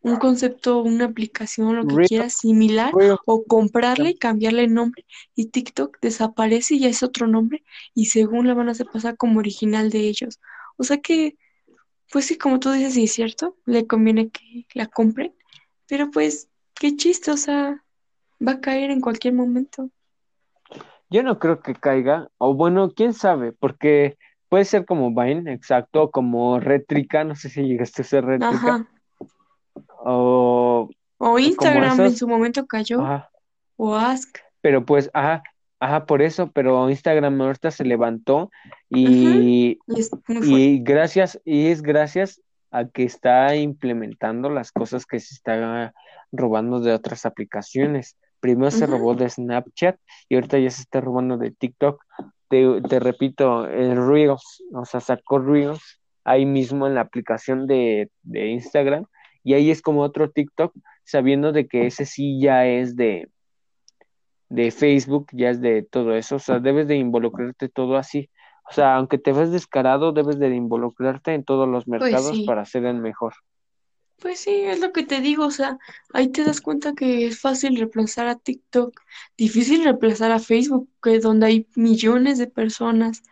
[0.00, 2.92] un concepto, una aplicación, lo que quiera, similar,
[3.26, 7.64] o comprarle y cambiarle el nombre, y TikTok desaparece y ya es otro nombre,
[7.94, 10.40] y según la van a hacer pasar como original de ellos.
[10.76, 11.36] O sea que,
[12.10, 15.34] pues sí, como tú dices, sí es cierto, le conviene que la compren,
[15.88, 17.84] pero pues, qué chiste, o sea,
[18.46, 19.90] va a caer en cualquier momento.
[21.10, 24.16] Yo no creo que caiga, o bueno, quién sabe, porque
[24.48, 28.56] puede ser como Vine, exacto, como Rétrica, no sé si llegaste a ser Rétrica.
[28.56, 28.88] Ajá.
[30.06, 33.00] O, o Instagram en su momento cayó.
[33.76, 34.38] O Ask.
[34.60, 35.42] Pero pues, ajá,
[35.84, 38.50] ajá, por eso, pero Instagram ahorita se levantó
[38.88, 39.78] y,
[40.28, 45.92] y, gracias, y es gracias a que está implementando las cosas que se está
[46.32, 48.16] robando de otras aplicaciones.
[48.40, 49.98] Primero se robó de Snapchat
[50.30, 52.02] y ahorita ya se está robando de TikTok.
[52.48, 58.10] Te, te repito, el Reels, o sea, sacó Reels ahí mismo en la aplicación de,
[58.22, 59.04] de Instagram
[59.42, 63.28] y ahí es como otro TikTok, sabiendo de que ese sí ya es de,
[64.54, 68.30] de Facebook, ya es de todo eso, o sea, debes de involucrarte todo así.
[68.70, 72.64] O sea, aunque te ves descarado, debes de involucrarte en todos los pues mercados para
[72.64, 73.34] ser el mejor.
[74.20, 75.76] Pues sí, es lo que te digo, o sea,
[76.12, 78.98] ahí te das cuenta que es fácil reemplazar a TikTok,
[79.36, 83.22] difícil reemplazar a Facebook, que es donde hay millones de personas,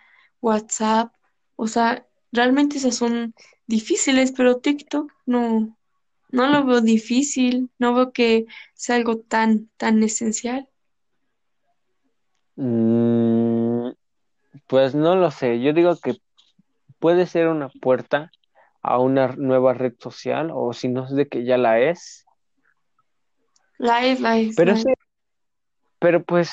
[0.41, 1.15] WhatsApp,
[1.55, 3.33] o sea, realmente esas son
[3.67, 5.79] difíciles, pero TikTok no,
[6.31, 10.69] no lo veo difícil, no veo que sea algo tan, tan esencial.
[12.57, 13.91] Mm,
[14.67, 16.17] pues no lo sé, yo digo que
[16.99, 18.31] puede ser una puerta
[18.83, 22.27] a una nueva red social o si no es de que ya la es.
[23.79, 24.55] La es, la es.
[24.57, 24.93] Pero sí,
[25.99, 26.53] pero pues,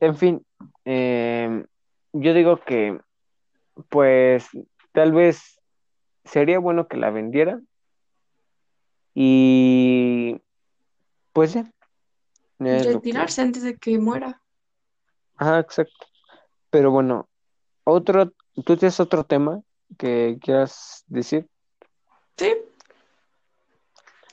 [0.00, 0.46] en fin,
[0.84, 1.66] em,
[2.12, 2.98] yo digo que
[3.88, 4.48] pues
[4.92, 5.60] tal vez
[6.24, 7.60] sería bueno que la vendiera
[9.14, 10.40] y
[11.32, 11.70] pues ya.
[12.58, 14.40] Retirarse antes de que muera.
[15.36, 16.06] Ajá, exacto.
[16.70, 17.28] Pero bueno,
[17.84, 18.32] otro,
[18.64, 19.62] ¿tú tienes otro tema
[19.98, 21.48] que quieras decir?
[22.36, 22.54] Sí.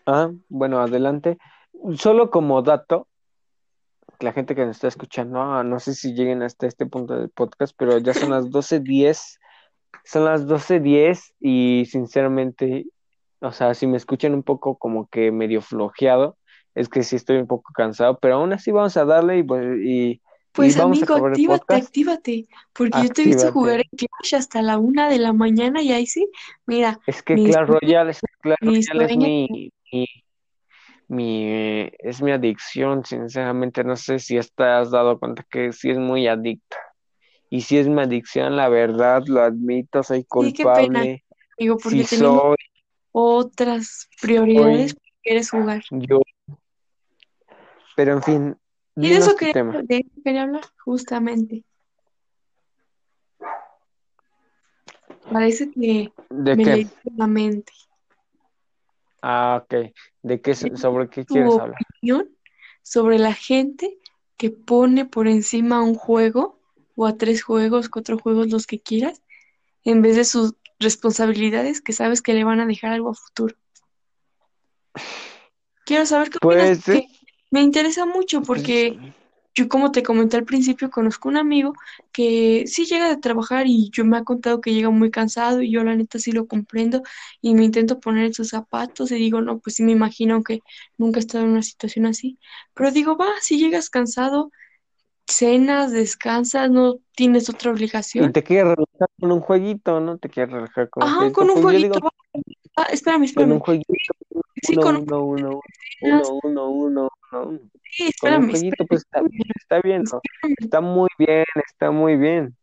[0.05, 1.37] Ah, bueno, adelante.
[1.95, 3.07] Solo como dato,
[4.19, 7.29] la gente que nos está escuchando, ah, no sé si lleguen hasta este punto del
[7.29, 9.39] podcast, pero ya son las 12.10,
[10.05, 12.85] son las 12.10 y sinceramente
[13.43, 16.37] o sea, si me escuchan un poco como que medio flojeado,
[16.75, 19.65] es que sí estoy un poco cansado, pero aún así vamos a darle y, pues,
[19.83, 20.21] y,
[20.53, 25.09] pues amigo, actívate, actívate, porque yo te he visto jugar en Clash hasta la una
[25.09, 26.29] de la mañana y ahí sí,
[26.65, 26.99] mira.
[27.07, 29.71] Es que Clash Royale, es, Clash Royale es mi,
[31.07, 36.27] mi, es mi adicción, sinceramente no sé si has dado cuenta que sí es muy
[36.27, 36.77] adicta.
[37.49, 41.23] Y si es mi adicción, la verdad, lo admito, soy culpable.
[41.57, 42.55] Digo, porque soy
[43.11, 45.83] otras prioridades quieres jugar.
[45.89, 46.21] Yo.
[47.95, 48.57] Pero en fin.
[48.95, 51.63] Y de eso quería, hablar, justamente.
[55.31, 56.87] Parece que ¿De me qué?
[57.15, 57.73] la mente.
[59.21, 59.91] Ah, ok.
[60.21, 61.79] ¿De qué, sobre qué quieres hablar?
[61.97, 62.29] opinión
[62.83, 63.97] sobre la gente
[64.37, 66.59] que pone por encima un juego
[66.95, 69.21] o a tres juegos, cuatro juegos, los que quieras,
[69.83, 73.55] en vez de sus responsabilidades que sabes que le van a dejar algo a futuro.
[75.85, 76.81] Quiero saber qué opinas.
[76.85, 76.99] Pues,
[77.53, 78.97] me interesa mucho porque
[79.53, 81.73] yo, como te comenté al principio, conozco un amigo
[82.11, 85.69] que sí llega a trabajar y yo me ha contado que llega muy cansado y
[85.69, 87.03] yo la neta sí lo comprendo
[87.41, 90.61] y me intento poner en sus zapatos y digo, no, pues sí me imagino que
[90.97, 92.39] nunca he estado en una situación así.
[92.73, 94.49] Pero digo, va, si llegas cansado,
[95.27, 98.31] cenas, descansas, no tienes otra obligación.
[98.31, 100.17] Y te quieres relajar con un jueguito, ¿no?
[100.17, 101.99] Te quieres relajar con Ajá, con un pues jueguito.
[102.75, 103.49] Ah, espérame, espérame.
[103.49, 103.93] Con un jueguito.
[104.63, 105.61] Sí, uno, con uno, uno,
[106.01, 107.59] uno, uno, uno, uno.
[107.91, 108.37] Sí, espérame.
[108.37, 110.21] Con un jueguito, pues está bien, está bien, ¿no?
[110.57, 112.55] Está muy bien, está muy bien.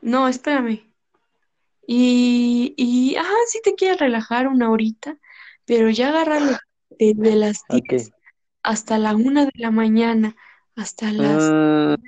[0.00, 0.82] No, espérame.
[1.86, 5.16] Y, y, ajá, sí te quieres relajar una horita,
[5.64, 6.56] pero ya agarrarle
[6.90, 8.10] desde las 10
[8.62, 10.36] hasta la una de la mañana
[10.76, 11.42] hasta las...
[11.42, 12.02] Mm,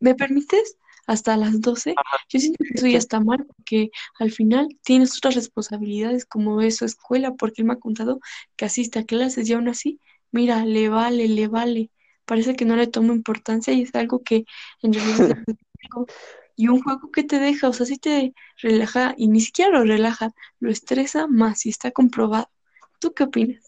[0.00, 0.76] ¿Me permites?
[1.06, 1.94] Hasta las 12.
[2.28, 6.76] Yo siento que eso ya está mal porque al final tienes otras responsabilidades como es
[6.76, 8.20] su escuela, porque él me ha contado
[8.56, 10.00] que asiste a clases y aún así,
[10.32, 11.90] mira, le vale, le vale.
[12.24, 14.44] Parece que no le toma importancia y es algo que
[14.82, 15.36] en realidad
[16.58, 19.84] Y un juego que te deja, o sea, sí te relaja y ni siquiera lo
[19.84, 22.48] relaja, lo estresa más y está comprobado.
[22.98, 23.62] ¿Tú qué opinas?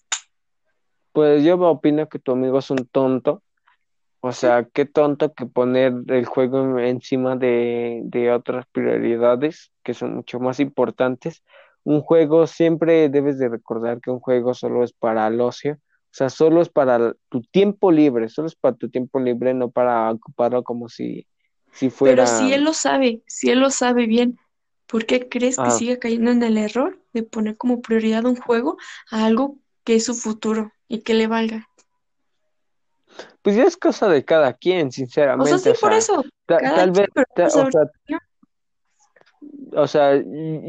[1.18, 3.42] pues yo opino que tu amigo es un tonto.
[4.20, 10.16] O sea, qué tonto que poner el juego encima de, de otras prioridades que son
[10.16, 11.42] mucho más importantes.
[11.84, 15.74] Un juego siempre debes de recordar que un juego solo es para el ocio.
[15.74, 15.78] O
[16.18, 20.10] sea, solo es para tu tiempo libre, solo es para tu tiempo libre, no para
[20.10, 21.26] ocuparlo como si,
[21.72, 22.26] si Pero fuera...
[22.26, 24.38] si él lo sabe, si él lo sabe bien,
[24.86, 28.36] ¿por qué crees que Ah, sigue cayendo en el error de poner como prioridad un
[28.36, 28.76] juego
[29.10, 31.68] a algo que es su futuro y que le valga?
[33.42, 35.74] Pues ya es cosa de cada quien, O sea, sinceramente.
[35.74, 37.80] sí, por eso, ta- tal vez, ta- a o sea.
[39.72, 39.86] O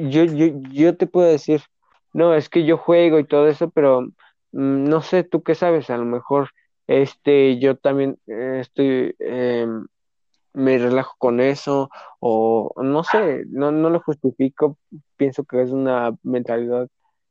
[0.09, 1.61] yo, yo, yo te puedo decir,
[2.13, 4.01] no, es que yo juego y todo eso, pero
[4.51, 6.49] mm, no sé, tú qué sabes, a lo mejor
[6.87, 9.67] este, yo también eh, estoy, eh,
[10.53, 14.77] me relajo con eso, o no sé, no, no lo justifico,
[15.17, 16.87] pienso que es una mentalidad,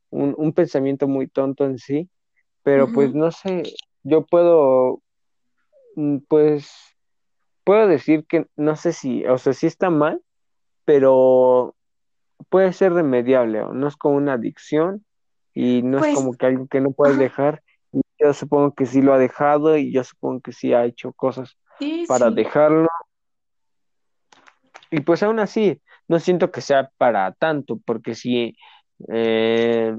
[0.09, 2.09] un, un pensamiento muy tonto en sí,
[2.63, 3.63] pero pues no sé,
[4.03, 5.01] yo puedo,
[6.27, 6.71] pues,
[7.63, 10.21] puedo decir que no sé si, o sea, sí está mal,
[10.85, 11.75] pero
[12.49, 15.05] puede ser remediable, o no es como una adicción
[15.53, 17.63] y no es Pues, como que algo que no puedes ajá, dejar.
[18.19, 21.57] Yo supongo que sí lo ha dejado y yo supongo que sí ha hecho cosas
[21.79, 22.35] sí, para sí.
[22.35, 22.87] dejarlo.
[24.91, 28.57] Y pues aún así, no siento que sea para tanto, porque si,
[29.09, 29.95] eh,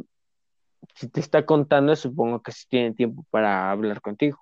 [0.94, 4.38] si te está contando, supongo que sí tiene tiempo para hablar contigo.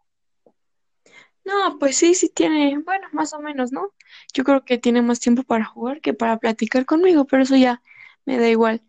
[1.48, 3.94] No, pues sí, sí tiene, bueno, más o menos, ¿no?
[4.34, 7.82] Yo creo que tiene más tiempo para jugar que para platicar conmigo, pero eso ya
[8.26, 8.82] me da igual.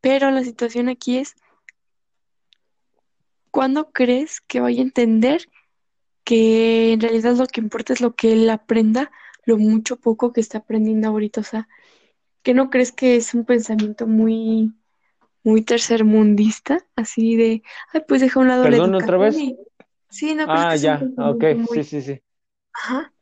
[0.00, 1.36] Pero la situación aquí es,
[3.50, 5.46] ¿cuándo crees que vaya a entender?
[6.30, 9.10] que en realidad lo que importa es lo que él aprenda,
[9.44, 11.40] lo mucho poco que está aprendiendo ahorita.
[11.40, 11.68] O sea,
[12.42, 14.72] que no crees que es un pensamiento muy,
[15.42, 19.36] muy tercermundista, así de, ay, pues deja a un lado la ¿Perdón otra vez?
[19.38, 19.56] y
[20.10, 22.22] sí, no Ah, que es un ya, ok, pensamiento sí, muy, sí, sí.
[22.74, 23.14] ajá,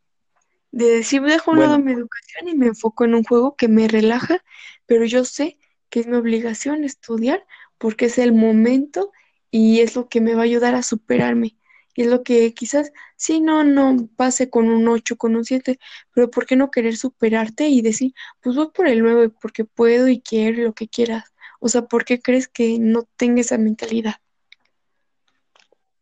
[0.73, 3.69] de decir, dejo a un lado mi educación y me enfoco en un juego que
[3.69, 4.45] me relaja,
[4.87, 5.59] pero yo sé
[5.91, 7.47] que es mi obligación estudiar
[7.79, 9.13] porque es el momento
[9.51, 11.57] y es lo que me va a ayudar a superarme.
[11.95, 15.79] Y es lo que quizás, sí, no, no pase con un 8 con un siete
[16.15, 20.09] pero ¿por qué no querer superarte y decir, pues voy por el 9 porque puedo
[20.09, 21.25] y quiero lo que quieras?
[21.61, 24.17] O sea, ¿por qué crees que no tenga esa mentalidad?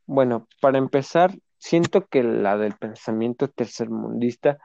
[0.06, 4.58] Bueno, para empezar, siento que la del pensamiento tercermundista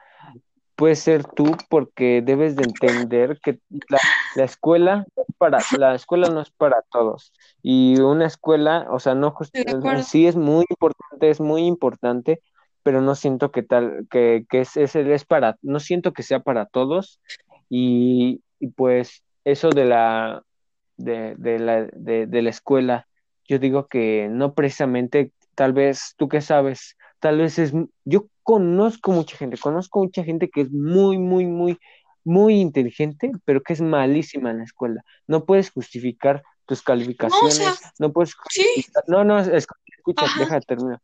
[0.75, 3.99] puede ser tú porque debes de entender que la,
[4.35, 7.33] la escuela no es para, la escuela no es para todos.
[7.61, 9.55] Y una escuela, o sea, no just-
[10.03, 12.41] sí es muy importante, es muy importante,
[12.83, 16.39] pero no siento que tal, que, que es, es, es para, no siento que sea
[16.39, 17.19] para todos.
[17.69, 20.41] Y, y pues eso de la,
[20.97, 23.07] de, de la, de, de la escuela,
[23.51, 27.73] yo digo que no precisamente, tal vez, tú qué sabes, tal vez es,
[28.05, 31.77] yo conozco mucha gente, conozco mucha gente que es muy, muy, muy,
[32.23, 35.03] muy inteligente, pero que es malísima en la escuela.
[35.27, 39.49] No puedes justificar tus No, o sea, calificaciones, no puedes sí, justificar, no, no, es-
[39.49, 40.99] escucha, ajá, deja de terminar,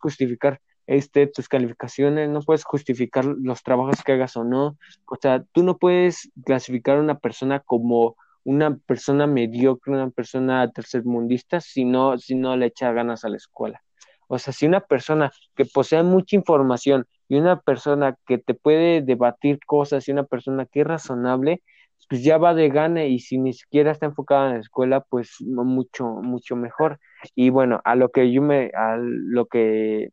[0.00, 4.76] justificar este, tus calificaciones, no puedes justificar los trabajos que hagas o no.
[5.06, 10.70] O sea, tú no puedes clasificar a una persona como una persona mediocre, una persona
[10.70, 13.82] tercermundista, si no, si no le echa ganas a la escuela.
[14.28, 19.02] O sea, si una persona que posee mucha información y una persona que te puede
[19.02, 21.64] debatir cosas y una persona que es razonable,
[22.08, 25.36] pues ya va de gana y si ni siquiera está enfocada en la escuela, pues
[25.40, 27.00] mucho, mucho mejor.
[27.34, 30.10] Y bueno, a lo que yo me, a lo que,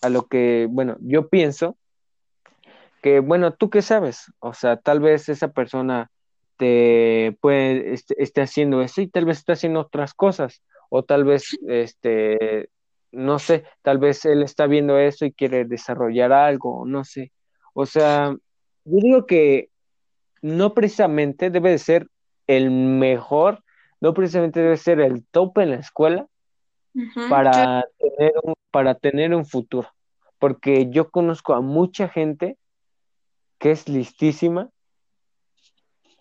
[0.00, 1.76] a lo que, bueno, yo pienso
[3.02, 4.32] que, bueno, ¿tú qué sabes?
[4.38, 6.12] O sea, tal vez esa persona
[6.56, 11.24] te puede, esté, esté haciendo eso y tal vez esté haciendo otras cosas, o tal
[11.24, 12.68] vez, este,
[13.12, 17.32] no sé, tal vez él está viendo eso y quiere desarrollar algo, no sé.
[17.72, 18.36] O sea,
[18.84, 19.70] yo digo que
[20.42, 22.08] no precisamente debe de ser
[22.46, 23.64] el mejor,
[24.00, 26.26] no precisamente debe ser el top en la escuela
[27.28, 29.88] para tener un, para tener un futuro,
[30.38, 32.56] porque yo conozco a mucha gente
[33.58, 34.70] que es listísima,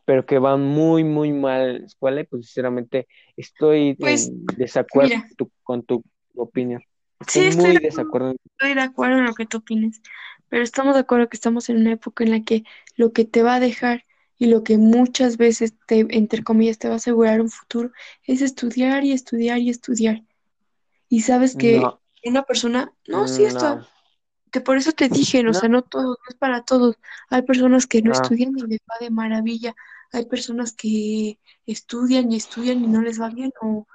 [0.06, 4.46] pero que va muy, muy mal en la escuela y pues sinceramente estoy pues en
[4.58, 6.04] desacuerdo tu- con tu
[6.36, 6.82] opinión.
[7.28, 8.34] Sí, Estoy estoy muy acuerdo, desacuerdo.
[8.52, 10.02] estoy de acuerdo en lo que tú opinas,
[10.50, 12.64] pero estamos de acuerdo que estamos en una época en la que
[12.96, 14.06] lo que te va a dejar
[14.38, 17.92] y lo que muchas veces te, entre comillas, te va a asegurar un futuro
[18.24, 20.24] es estudiar y estudiar y estudiar.
[21.10, 23.82] Y sabes que No, una persona, no, sí, esto,
[24.54, 25.54] que por eso te dije, o no.
[25.54, 26.98] sea, no todos, no es para todos.
[27.30, 29.76] Hay personas que no Ah, estudian y les va de maravilla.
[30.14, 33.88] Hay personas que estudian y estudian y no les va bien o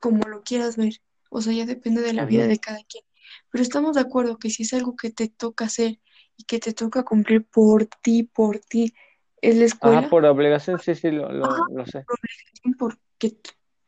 [0.00, 1.00] como lo quieras ver.
[1.30, 3.04] O sea, ya depende de la vida de cada quien.
[3.50, 6.00] Pero estamos de acuerdo que si es algo que te toca hacer
[6.36, 8.94] y que te toca cumplir por ti, por ti,
[9.40, 12.06] es la escuela, por obligación, sí, sí, lo, ajá, lo, lo sé.
[12.06, 13.38] por obligación, porque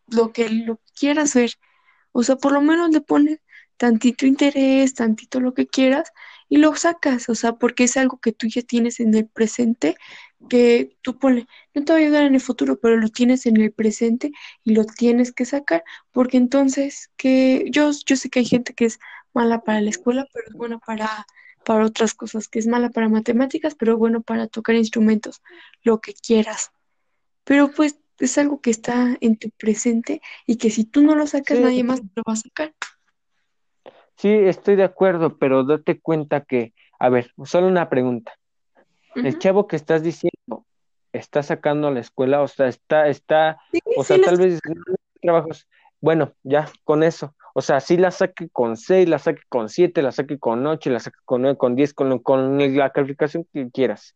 [0.09, 1.52] lo que lo quieras ver.
[2.12, 3.40] O sea, por lo menos le pones
[3.77, 6.12] tantito interés, tantito lo que quieras
[6.49, 7.29] y lo sacas.
[7.29, 9.97] O sea, porque es algo que tú ya tienes en el presente,
[10.49, 13.57] que tú ponle, no te va a ayudar en el futuro, pero lo tienes en
[13.59, 14.33] el presente
[14.65, 15.85] y lo tienes que sacar.
[16.12, 18.99] Porque entonces, que yo, yo sé que hay gente que es
[19.35, 21.27] mala para la escuela, pero es buena para,
[21.65, 25.43] para otras cosas, que es mala para matemáticas, pero bueno para tocar instrumentos,
[25.83, 26.71] lo que quieras.
[27.45, 31.27] Pero pues es algo que está en tu presente y que si tú no lo
[31.27, 32.75] sacas, Sí, nadie más lo va a sacar.
[34.16, 38.33] Sí, estoy de acuerdo, pero date cuenta que, a ver, solo una pregunta.
[39.14, 40.64] El chavo que estás diciendo
[41.12, 44.61] está sacando a la escuela, o sea, está, está, Sí, o sí, sea, tal vez
[45.22, 45.66] trabajos.
[46.00, 47.35] Bueno, ya con eso.
[47.55, 50.90] O sea, sí la saque con seis, la saque con siete, la saque con ocho,
[50.90, 54.14] la saque con nueve, con diez, con, lo- con la calificación que quieras.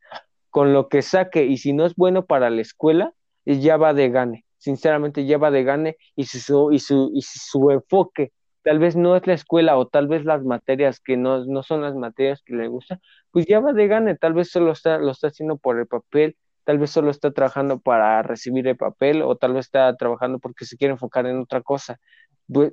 [0.50, 3.14] Con lo que saque, y si no es bueno para la escuela,
[3.46, 4.44] ya va de gane.
[4.58, 8.32] Sinceramente, ya va de gane, y su- y su, y su enfoque,
[8.62, 11.82] tal vez no es la escuela, o tal vez las materias que no, no son
[11.82, 15.12] las materias que le gustan pues ya va de gane, tal vez solo está, lo
[15.12, 19.36] está haciendo por el papel, tal vez solo está trabajando para recibir el papel o
[19.36, 21.98] tal vez está trabajando porque se quiere enfocar en otra cosa.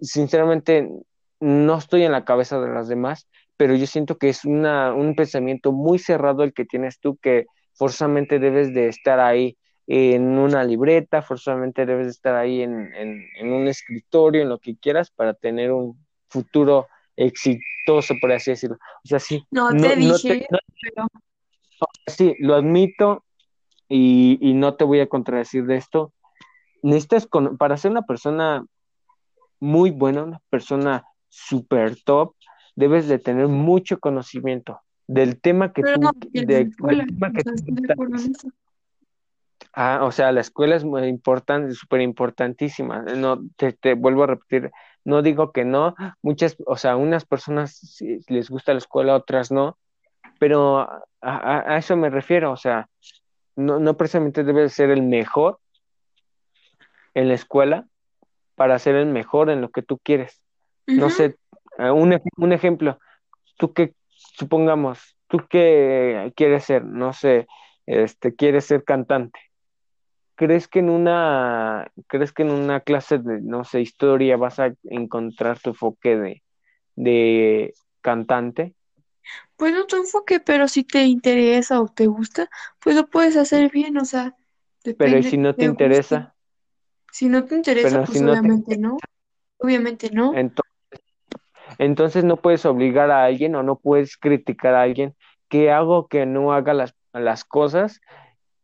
[0.02, 0.90] Sinceramente,
[1.40, 5.16] no estoy en la cabeza de las demás, pero yo siento que es una, un
[5.16, 10.64] pensamiento muy cerrado el que tienes tú, que forzosamente debes de estar ahí en una
[10.64, 15.10] libreta, forzosamente debes de estar ahí en, en, en un escritorio, en lo que quieras,
[15.12, 15.98] para tener un
[16.30, 18.76] futuro exitoso, por así decirlo.
[19.04, 21.08] O sea, sí, No no, te no te, dije, no- pero
[22.06, 23.24] sí, lo admito
[23.88, 26.14] y, y no te voy a contradecir de esto.
[26.84, 28.66] Necesitas, con- para ser una persona
[29.60, 32.36] muy buena, una persona super top,
[32.76, 37.52] debes de tener mucho conocimiento del tema que pero tú, de, del tema que tú
[37.56, 38.26] estoy de acuerdo estás.
[38.26, 38.48] en eso.
[39.80, 43.04] Ah, o sea, la escuela es muy importante, súper importantísima.
[43.04, 44.72] No, te, te vuelvo a repetir,
[45.06, 47.96] no digo que no, muchas, o sea, unas personas
[48.28, 49.78] les gusta la escuela, otras no,
[50.40, 52.90] pero a, a- a eso me refiero, o sea,
[53.56, 55.60] no, no precisamente debes ser el mejor
[57.14, 57.86] en la escuela
[58.56, 60.42] para ser el mejor en lo que tú quieres.
[60.88, 61.36] No sé,
[61.78, 62.98] eh, un, un ejemplo,
[63.58, 67.48] tú que, supongamos, tú que quieres ser, no sé,
[67.86, 69.40] este, quieres ser cantante.
[70.38, 74.72] ¿Crees que en una, crees que en una clase de, no sé, historia vas a
[74.84, 76.44] encontrar tu enfoque de,
[76.96, 78.76] de cantante?
[79.56, 83.72] Pues no tu enfoque, pero si te interesa o te gusta, pues lo puedes hacer
[83.72, 83.98] bien.
[83.98, 84.36] O sea,
[84.98, 86.36] Pero ¿y si no te interesa?
[87.12, 88.98] Si no te interesa, Pero si pues no te, obviamente no.
[89.60, 90.34] Obviamente no.
[90.34, 90.64] ento-
[91.80, 95.16] entonces no puedes obligar a alguien o no puedes criticar a alguien
[95.50, 98.02] que haga o que no haga las, las cosas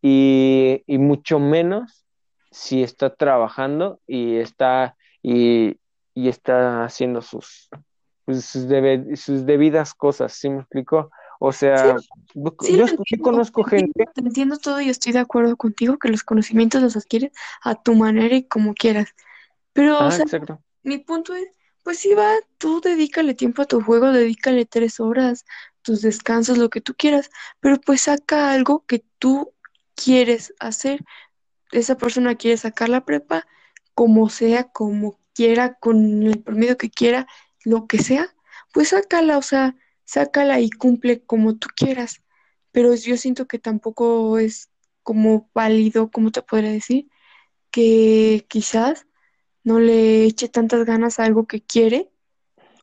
[0.04, 2.06] y, y mucho menos
[2.52, 5.78] si está trabajando y está y,
[6.16, 7.70] y está haciendo sus,
[8.26, 11.12] pues, sus, debe- sus debidas cosas, ¿sí me explico?
[11.42, 12.04] O Sí, sea,
[12.36, 16.10] yo, sí yo yo conozco gente, te entiendo todo y estoy de acuerdo contigo que
[16.10, 17.32] los conocimientos los adquieres
[17.63, 19.10] a tu manera y como quieras.
[19.74, 21.48] Pero, o ah, sea, exacto, mi punto es,
[21.84, 25.46] pues sí va, tú dedícale tiempo a tu juego, dedícale tres horas,
[25.84, 29.53] tus descansos, lo que tú quieras, pero pues saca algo que tú
[29.95, 31.03] quieres hacer.
[31.71, 33.47] Esa persona quiere sacar la prepa,
[33.93, 37.27] como sea, como quiera, con el promedio que quiera,
[37.63, 38.34] lo que sea,
[38.73, 39.75] pues sácala, o sea,
[40.06, 42.21] sácala y cumple como tú quieras.
[42.71, 44.69] Pero yo siento que tampoco es
[45.03, 47.10] como válido, como te podría decir,
[47.71, 49.08] que quizás
[49.63, 52.10] no le eche tantas ganas a algo que quiere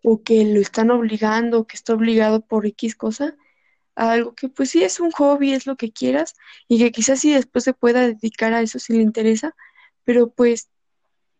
[0.02, 3.36] o que lo están obligando o que está obligado por X cosa
[3.96, 6.34] a algo que pues sí es un hobby, es lo que quieras
[6.68, 9.54] y que quizás sí después se pueda dedicar a eso si le interesa,
[10.04, 10.70] pero pues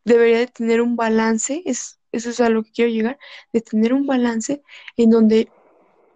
[0.05, 3.19] debería de tener un balance, es, eso es a lo que quiero llegar,
[3.53, 4.63] de tener un balance
[4.97, 5.53] en donde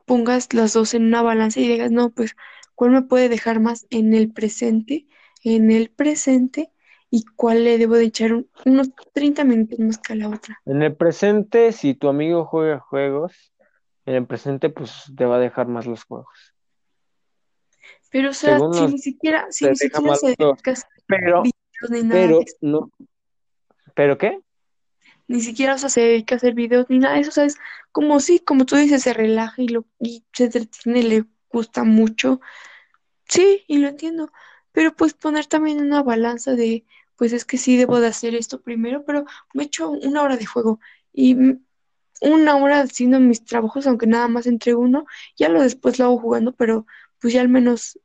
[0.05, 2.37] pongas las dos en una balanza y digas, no, pues,
[2.75, 5.07] ¿cuál me puede dejar más en el presente?
[5.43, 6.73] En el presente
[7.11, 10.61] y cuál le debo de echar un- unos 30 minutos más que a la otra.
[10.67, 13.54] En el presente, si tu amigo juega juegos,
[14.07, 16.55] en el presente, pues te va a dejar más los juegos.
[18.11, 20.63] Pero, o sea, Según si los ni siquiera, si ni siquiera se los juegos.
[20.63, 22.91] dedica a hacer Pero, videos ni nada pero, no.
[23.95, 24.41] ¿Pero qué?
[25.27, 27.57] ni siquiera, o sea, se dedica a hacer videos ni nada eso, o sea, es
[27.93, 32.41] como sí, como tú dices, se relaja y lo, y se entretiene, le gusta mucho,
[33.29, 34.31] sí, y lo entiendo,
[34.73, 36.85] pero pues poner también una balanza de,
[37.17, 39.25] pues es que sí debo de hacer esto primero, pero
[39.55, 40.81] me echo una hora de juego
[41.13, 41.37] y
[42.25, 45.07] una hora haciendo mis trabajos, aunque nada más entre uno,
[45.37, 46.87] ya lo después lo hago jugando, pero
[47.21, 47.99] pues ya al menos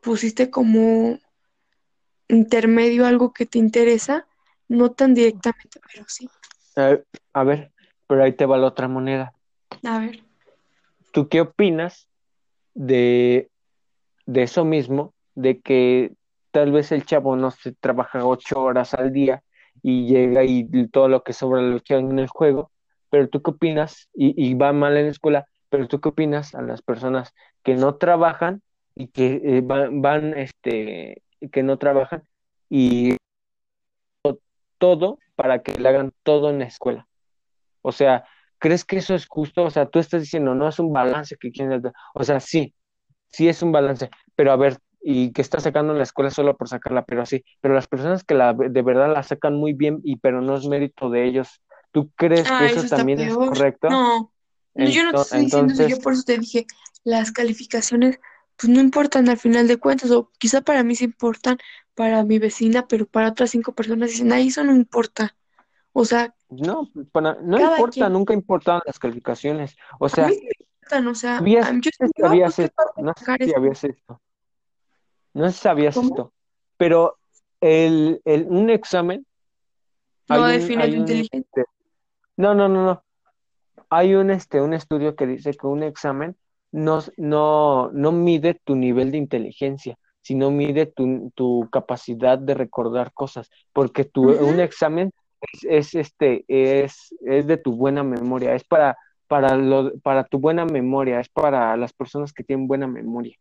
[0.00, 1.18] pusiste como
[2.28, 4.26] intermedio algo que te interesa,
[4.68, 6.28] no tan directamente, pero sí.
[6.76, 7.72] Eh, a ver,
[8.06, 9.34] pero ahí te va la otra moneda.
[9.84, 10.22] A ver,
[11.12, 12.08] ¿Tú qué opinas
[12.74, 13.50] de,
[14.24, 15.12] de eso mismo?
[15.34, 16.14] De que
[16.50, 19.42] tal vez el chavo no se trabaja ocho horas al día
[19.82, 22.71] y llega y todo lo que sobra lo echa en el juego,
[23.12, 26.54] pero tú qué opinas y, y va mal en la escuela, pero tú qué opinas
[26.54, 28.62] a las personas que no trabajan
[28.94, 32.22] y que eh, van, van, este, que no trabajan
[32.70, 33.18] y
[34.78, 37.06] todo para que le hagan todo en la escuela?
[37.82, 38.24] O sea,
[38.58, 39.64] ¿crees que eso es justo?
[39.64, 41.92] O sea, tú estás diciendo, no es un balance que quieres dar.
[42.14, 42.74] O sea, sí,
[43.26, 46.68] sí es un balance, pero a ver, y que está sacando la escuela solo por
[46.68, 50.16] sacarla, pero sí, pero las personas que la de verdad la sacan muy bien y
[50.16, 51.60] pero no es mérito de ellos,
[51.92, 53.88] ¿tú crees que ah, eso también es correcto?
[53.90, 54.32] No,
[54.74, 56.66] no, yo no te estoy diciendo eso, yo entonces, por eso te dije,
[57.04, 58.18] las calificaciones
[58.56, 61.58] pues no importan al final de cuentas, o quizá para mí sí importan,
[61.94, 65.34] para mi vecina, pero para otras cinco personas dicen, ay, eso no importa.
[65.92, 69.76] O sea, no, para- no importa, quien, nunca importan las calificaciones.
[69.98, 72.36] O a sea, mí sí me importan, o sea, sabías, a mí- yo digo, ah,
[72.36, 73.52] esto, no sé si esto.
[73.52, 74.20] sabías esto,
[75.34, 76.08] no sé si sabías ¿Cómo?
[76.10, 76.32] esto,
[76.76, 77.18] pero
[77.60, 79.26] el, el, un examen,
[80.28, 81.40] No define inteligencia.
[81.40, 81.64] este,
[82.42, 83.04] no, no, no, no,
[83.88, 86.34] hay un, este, un estudio que dice que un examen
[86.72, 93.12] no, no, no mide tu nivel de inteligencia, sino mide tu, tu capacidad de recordar
[93.12, 98.64] cosas, porque tu, un examen es, es, este, es, es de tu buena memoria, es
[98.64, 103.36] para, para, lo, para tu buena memoria, es para las personas que tienen buena memoria.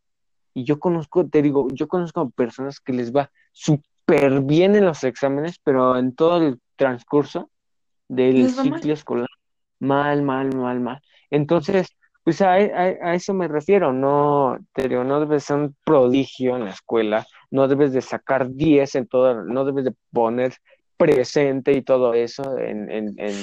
[0.53, 5.03] Y yo conozco, te digo, yo conozco personas que les va súper bien en los
[5.03, 7.49] exámenes, pero en todo el transcurso
[8.15, 8.81] del mal.
[8.81, 9.29] ciclo escolar,
[9.79, 11.01] mal, mal, mal, mal.
[11.29, 11.87] Entonces,
[12.23, 16.55] pues a, a- a eso me refiero, no, te digo, no debes ser un prodigio
[16.57, 20.53] en la escuela, no debes de sacar 10 en todo, no debes de poner
[20.97, 23.35] presente y todo eso en, en, en,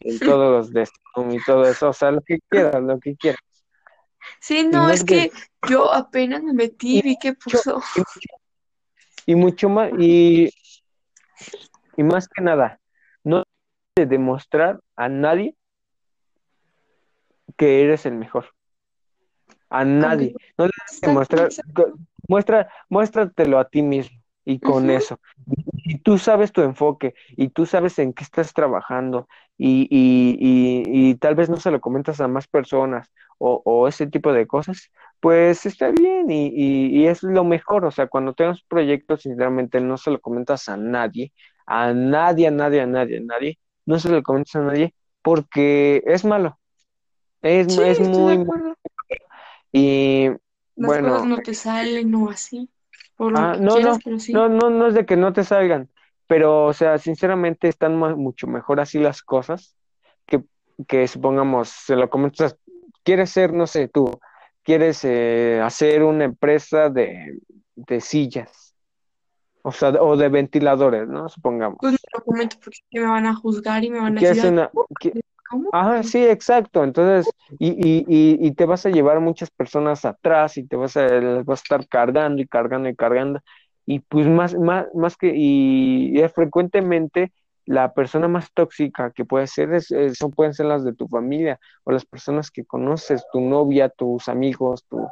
[0.00, 3.16] en todos los de Zoom y todo eso, o sea, lo que quieras, lo que
[3.16, 3.40] quieras.
[4.40, 5.30] Sí, no, no es que
[5.68, 7.80] yo apenas me metí y vi que puso.
[7.94, 8.28] y mucho,
[9.26, 10.50] y mucho más, y,
[11.96, 12.80] y más que nada,
[13.98, 15.54] de demostrar a nadie
[17.56, 18.46] que eres el mejor.
[19.68, 20.34] A nadie.
[20.56, 21.48] No le debes demostrar,
[22.26, 25.20] muestra, muéstratelo a ti mismo y con eso.
[25.84, 29.28] Y tú sabes tu enfoque y tú sabes en qué estás trabajando
[29.58, 33.88] y, y, y, y tal vez no se lo comentas a más personas o, o
[33.88, 34.90] ese tipo de cosas,
[35.20, 37.84] pues está bien y, y, y es lo mejor.
[37.84, 41.32] O sea, cuando tengas proyectos, sinceramente no se lo comentas a nadie,
[41.66, 43.58] a nadie, a nadie, a nadie, a nadie,
[43.88, 46.58] no se lo comentas a nadie porque es malo.
[47.42, 48.44] Es, Sí, es muy,
[49.72, 50.28] y
[50.76, 52.68] Las cosas bueno, no te salen o así,
[53.16, 54.32] por lo Ah, que no, quieras, no, pero sí.
[54.32, 55.88] no, no, no es de que no te salgan,
[56.26, 59.76] pero, o sea, sinceramente están mucho mejor así las cosas
[60.26, 60.42] que,
[60.86, 62.56] que supongamos, se lo comentas,
[63.04, 64.18] quieres ser, no sé, tú,
[64.62, 67.38] quieres eh, hacer una empresa de,
[67.76, 68.67] de sillas,
[69.62, 71.28] o sea, o de ventiladores, ¿no?
[71.28, 71.78] Supongamos.
[71.80, 74.70] Pues no lo comento porque me van a juzgar y me van a decir, una,
[75.48, 75.70] ¿cómo?
[75.72, 76.82] Ajá, sí, exacto.
[76.84, 80.96] Entonces, y, y, y, y te vas a llevar muchas personas atrás y te vas
[80.96, 83.40] a, las vas a estar cargando y cargando y cargando.
[83.86, 87.32] Y pues más, más, más que, y, es frecuentemente
[87.66, 91.06] la persona más tóxica que puede ser, es, es- son, pueden ser las de tu
[91.08, 95.06] familia o las personas que conoces, tu novia, tus amigos, tu,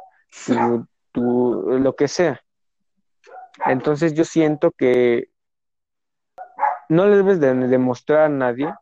[0.45, 2.41] tu, tu, lo que sea.
[3.65, 5.29] Entonces yo siento que
[6.89, 8.73] no le debes de demostrar a nadie.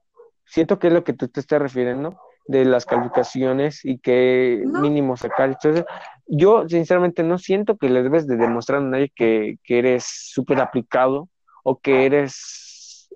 [0.46, 4.82] Siento que es lo que tú te estás refiriendo de las calificaciones y que No,
[4.82, 5.50] mínimo sacar.
[5.50, 5.86] Entonces,
[6.28, 10.60] yo sinceramente no siento que le debes de demostrar a nadie que, que eres súper
[10.60, 11.30] aplicado
[11.64, 13.10] o que eres,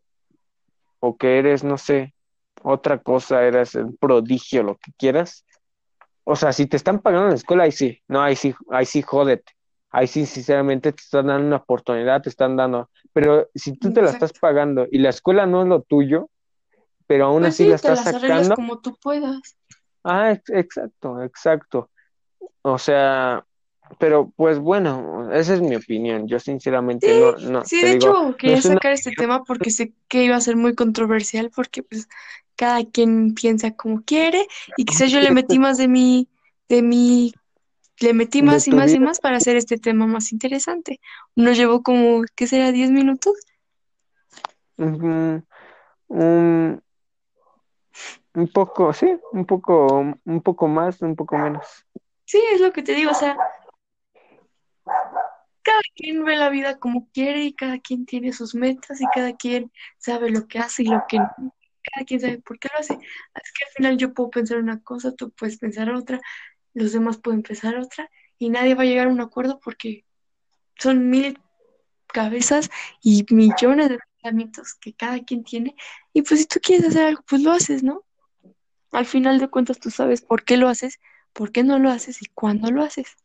[0.99, 2.15] o que eres, no sé,
[2.63, 5.45] otra cosa, eres un prodigio, lo que quieras.
[6.23, 8.85] O sea, si te están pagando en la escuela, ahí sí, no, ahí sí, ahí
[8.85, 9.51] sí, jódete.
[9.91, 14.01] Ahí sí, sinceramente, te están dando una oportunidad, te están dando, pero si tú te
[14.01, 16.29] la estás pagando y la escuela no es lo tuyo,
[17.07, 19.57] pero aún Pues así sí, la te estás las arreglas sacando, como tú puedas.
[20.03, 21.89] ah, ex- exacto, exacto.
[22.63, 23.45] O sea,
[23.99, 26.27] pero pues bueno, esa es mi opinión.
[26.27, 29.11] Yo sinceramente Sí, no, no, sí, te de digo, hecho no quería una, sacar este
[29.13, 32.09] tema porque sé que iba a ser muy controversial porque pues
[32.55, 36.27] cada quien piensa como quiere y quizás yo le metí más de mi,
[36.67, 37.38] de mi,
[38.01, 40.99] le metí más y más y más para hacer este tema más interesante.
[41.35, 42.71] Nos llevó como, ¿qué será?
[42.71, 43.33] ¿10 minutos?
[44.77, 45.43] Un
[48.53, 51.85] poco, sí, un poco, un poco más, un poco menos.
[52.25, 53.35] Sí, es lo que te digo, o sea,
[55.61, 59.35] cada quien ve la vida como quiere y cada quien tiene sus metas y cada
[59.35, 61.53] quien sabe lo que hace y lo que no.
[61.83, 62.93] Cada quien sabe por qué lo hace.
[62.93, 66.19] Así que al final yo puedo pensar una cosa, tú puedes pensar otra,
[66.73, 70.05] los demás pueden pensar otra y nadie va a llegar a un acuerdo porque
[70.77, 71.37] son mil
[72.07, 72.69] cabezas
[73.01, 75.75] y millones de pensamientos que cada quien tiene.
[76.13, 78.03] Y pues si tú quieres hacer algo, pues lo haces, ¿no?
[78.91, 80.99] Al final de cuentas tú sabes por qué lo haces,
[81.33, 83.15] por qué no lo haces y cuándo lo haces.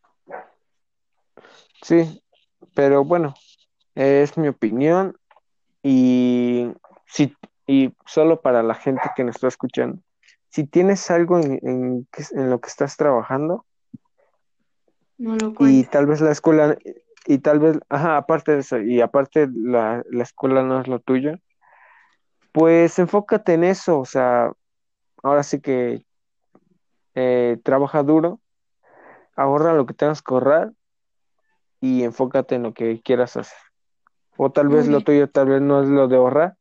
[1.82, 2.22] Sí,
[2.74, 3.34] pero bueno,
[3.94, 5.16] es mi opinión
[5.82, 6.68] y
[7.06, 7.34] si
[7.66, 10.02] y solo para la gente que nos está escuchando,
[10.54, 13.66] si tienes algo en, en, en lo que estás trabajando
[15.18, 16.78] No lo y tal vez la escuela
[17.26, 21.00] y tal vez, ajá, aparte de eso y aparte la, la escuela no es lo
[21.00, 21.32] tuyo,
[22.52, 24.52] pues enfócate en eso, o sea,
[25.24, 26.06] ahora sí que
[27.16, 28.38] eh, trabaja duro,
[29.34, 30.70] ahorra lo que tengas que ahorrar
[31.80, 33.58] y enfócate en lo que quieras hacer.
[34.36, 36.56] O tal vez lo tuyo tal vez no es lo de ahorrar,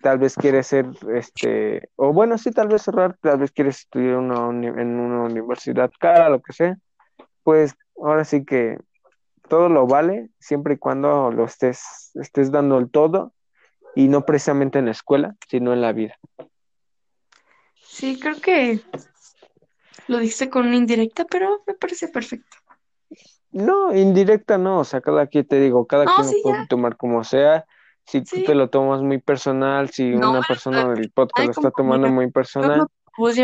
[0.00, 4.16] tal vez quieres ser, este, o bueno, sí, tal vez ahorrar, tal vez quieres estudiar
[4.16, 6.76] una en una universidad cara, lo que sea,
[7.42, 8.78] pues ahora sí que
[9.48, 13.32] todo lo vale, siempre y cuando lo estés, estés dando el todo,
[13.94, 16.18] y no precisamente en la escuela, sino en la vida.
[17.80, 18.80] Sí, creo que
[20.08, 22.56] lo dijiste con una indirecta, pero me parece perfecto.
[23.52, 26.96] No, indirecta no, o sea, cada quien te digo, cada quien lo puede ya, tomar
[26.96, 27.64] como sea.
[28.06, 28.44] Si tú sí.
[28.44, 32.08] te lo tomas muy personal, si No, una persona del podcast ay, lo está tomando
[32.08, 32.86] muy personal,
[33.16, 33.36] pues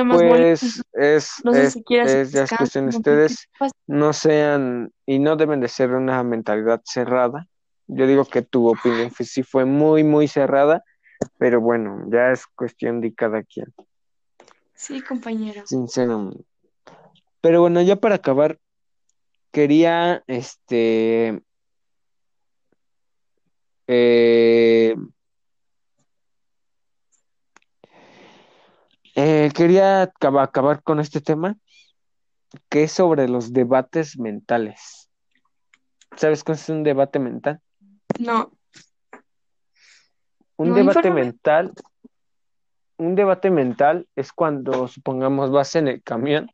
[0.92, 3.48] es, No sé es, si es, ya es cuestión de ustedes.
[3.86, 7.48] No sean y no deben de ser una mentalidad cerrada.
[7.86, 10.84] Yo digo que tu opinión sí fue muy, muy cerrada,
[11.38, 13.66] pero bueno, ya es cuestión de cada quien,
[14.74, 15.62] Sí, compañero.
[15.66, 16.44] sinceramente.
[17.40, 18.58] Pero bueno, ya para acabar,
[19.50, 21.42] quería, este,
[23.94, 24.96] eh,
[29.14, 31.56] eh, quería acaba- acabar con este tema,
[32.68, 35.08] que es sobre los debates mentales.
[36.16, 37.60] ¿Sabes qué es un debate mental?
[38.18, 38.50] No,
[40.56, 41.24] Un no, debate infórmame.
[41.24, 41.72] mental,
[42.98, 46.50] un debate mental es cuando, supongamos, vas en el camión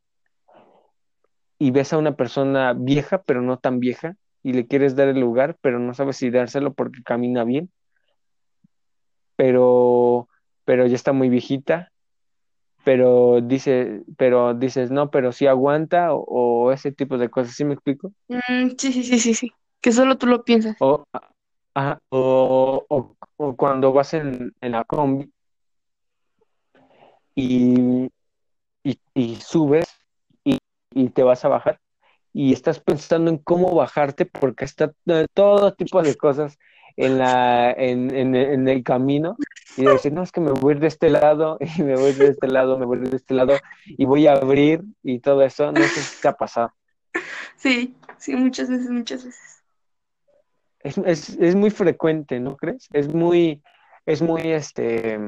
[1.59, 5.19] y ves a una persona vieja, pero no tan vieja, y le quieres dar el
[5.19, 7.71] lugar, pero no sabes si dárselo porque camina bien,
[9.35, 10.27] pero,
[10.65, 11.91] pero ya está muy viejita,
[12.83, 16.23] pero dice, pero dices, no, pero sí aguanta, o,
[16.67, 18.11] o ese tipo de cosas, ¿sí me explico?
[18.29, 19.51] Mm, sí, sí, sí, sí, sí.
[19.81, 20.75] Que solo tú lo piensas.
[20.79, 21.05] O,
[21.75, 25.31] ajá, o, o- o cuando vas en, en la combi
[27.35, 28.09] y,
[28.83, 29.87] y, y subes
[30.43, 30.57] y,
[30.93, 31.79] y te vas a bajar
[32.33, 36.57] y estás pensando en cómo bajarte porque está eh, todo tipo de cosas
[36.95, 39.37] en la, en, en, en el camino
[39.77, 42.47] y dices, no, es que me voy de este lado y me voy de este
[42.47, 43.53] lado, me voy de este lado
[43.85, 46.73] y voy a abrir y todo eso, no sé si te ha pasado.
[47.55, 49.63] Sí, sí, muchas veces, muchas veces.
[50.81, 52.87] Es, es, es muy frecuente, ¿no crees?
[52.93, 53.61] Es muy,
[54.05, 55.19] es muy, este,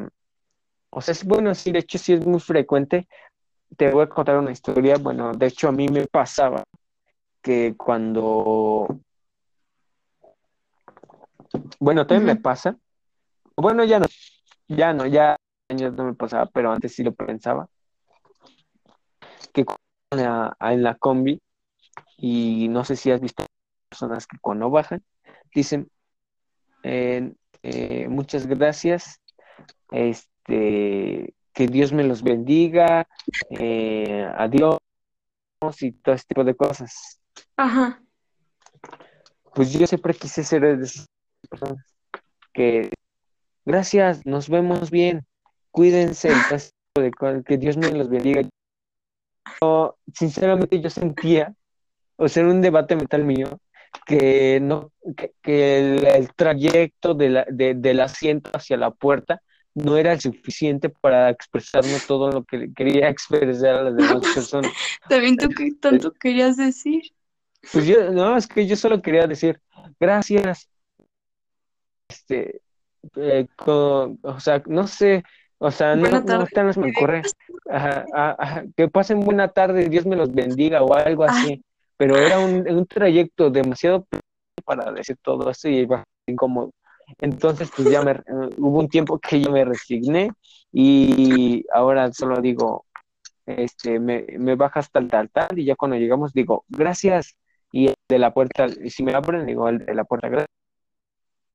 [0.89, 3.08] o sea, es bueno, sí, de hecho sí es muy frecuente.
[3.78, 6.64] Te voy a contar una historia, bueno, de hecho a mí me pasaba
[7.42, 8.88] que cuando,
[11.80, 12.78] bueno, también me pasa,
[13.56, 14.06] bueno, ya no,
[14.68, 15.36] ya no, ya
[15.70, 17.68] años no me pasaba, pero antes sí lo pensaba,
[19.54, 19.82] que cuando
[20.12, 21.42] en la, en la combi,
[22.18, 23.46] y no sé si has visto
[23.89, 25.04] personas que cuando bajan,
[25.54, 25.89] dicen,
[26.84, 27.34] eh,
[27.64, 29.20] eh, muchas gracias,
[29.92, 33.08] este, que Dios me los bendiga,
[33.50, 34.78] eh, adiós
[35.80, 37.21] y todo este tipo de cosas.
[37.58, 38.02] Ajá.
[39.54, 41.06] Pues yo siempre quise ser de esas
[41.49, 41.86] personas
[42.54, 42.89] que,
[43.66, 45.26] gracias, nos vemos bien,
[45.72, 48.41] cuídense, de cosas, que Dios me los bendiga.
[49.62, 51.54] Yo, sinceramente yo sentía,
[52.16, 53.60] o sea, era un debate mental mío,
[54.06, 59.41] que no que, que el, el trayecto de la, de- del asiento hacia la puerta
[59.74, 64.72] no era el suficiente para expresarme todo lo que quería expresar a las demás personas.
[65.10, 67.04] También tú qué tanto querías decir.
[67.72, 69.62] Pues yo, no, es que yo solo quería decir
[69.99, 70.70] gracias,
[72.09, 72.62] este,
[73.16, 75.24] eh, o sea, no sé,
[75.57, 77.22] o sea, no, no, ahorita no me ocurre,
[77.70, 81.64] ajá, ah, ajá, que pasen buena tarde, Dios me los bendiga o algo así,
[81.97, 84.07] pero era un, un trayecto demasiado
[84.66, 86.72] para decir todo eso y iba incómodo.
[87.20, 88.24] Entonces, pues ya me, eh,
[88.57, 90.32] hubo un tiempo que yo me resigné
[90.72, 92.86] y ahora solo digo,
[93.45, 97.36] este, me, me bajas tal, tal, tal, y ya cuando llegamos digo, gracias,
[97.72, 100.50] y el de la puerta, si me abren, digo, el de la puerta, gracias,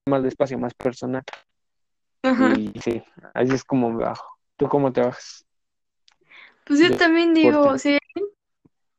[0.09, 1.23] más despacio, más personal,
[2.23, 2.55] Ajá.
[2.57, 3.03] y sí,
[3.35, 4.39] así es como me bajo.
[4.57, 5.45] ¿Tú cómo te bajas?
[6.64, 7.79] Pues yo de también digo, porte?
[7.79, 7.99] si,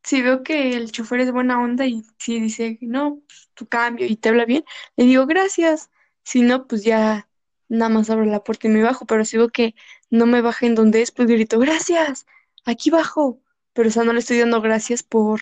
[0.04, 4.06] si veo que el chofer es buena onda y si dice, no, pues tu cambio
[4.06, 4.64] y te habla bien,
[4.96, 5.90] le digo gracias.
[6.24, 7.28] Si no, pues ya
[7.70, 9.06] nada más abro la puerta y me bajo.
[9.06, 9.76] Pero si veo que
[10.10, 12.26] no me baja en donde es, pues grito, gracias,
[12.66, 13.42] aquí bajo.
[13.74, 15.42] Pero o sea, no le estoy dando gracias por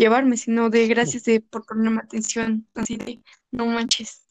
[0.00, 3.22] llevarme, sino de gracias de por ponerme atención, así de,
[3.52, 4.26] no manches.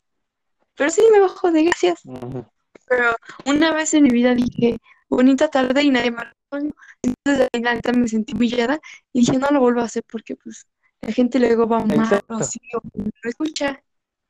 [0.75, 2.03] Pero sí me bajo de gracias.
[2.05, 2.45] Ujú.
[2.87, 3.15] Pero
[3.45, 4.77] una vez en mi vida dije,
[5.09, 6.73] bonita tarde y nadie me respondió.
[7.03, 8.79] Entonces la neta me sentí humillada
[9.13, 10.67] y dije, no lo vuelvo a hacer porque pues
[11.01, 13.81] la gente luego va mal o así, o no escucha,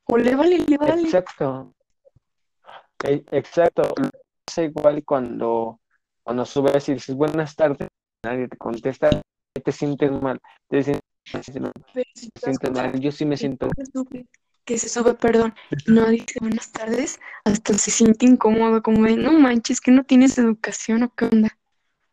[0.06, 1.02] o le vale, le vale.
[1.02, 1.74] exacto,
[3.04, 3.94] e- exacto.
[4.48, 5.80] Es igual cuando,
[6.24, 7.88] cuando subes y dices buenas tardes,
[8.24, 9.22] nadie te contesta,
[9.64, 11.04] te sientes mal, te sientes,
[11.44, 13.00] si mal.
[13.00, 13.70] Yo sí me siento,
[14.66, 15.56] que se sube, perdón,
[15.88, 20.38] no dice buenas tardes, hasta se siente incómodo, como de, no manches, que no tienes
[20.38, 21.58] educación o qué onda.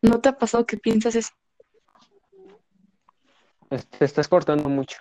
[0.01, 1.33] ¿No te ha pasado que piensas eso?
[3.99, 4.99] te estás cortando mucho.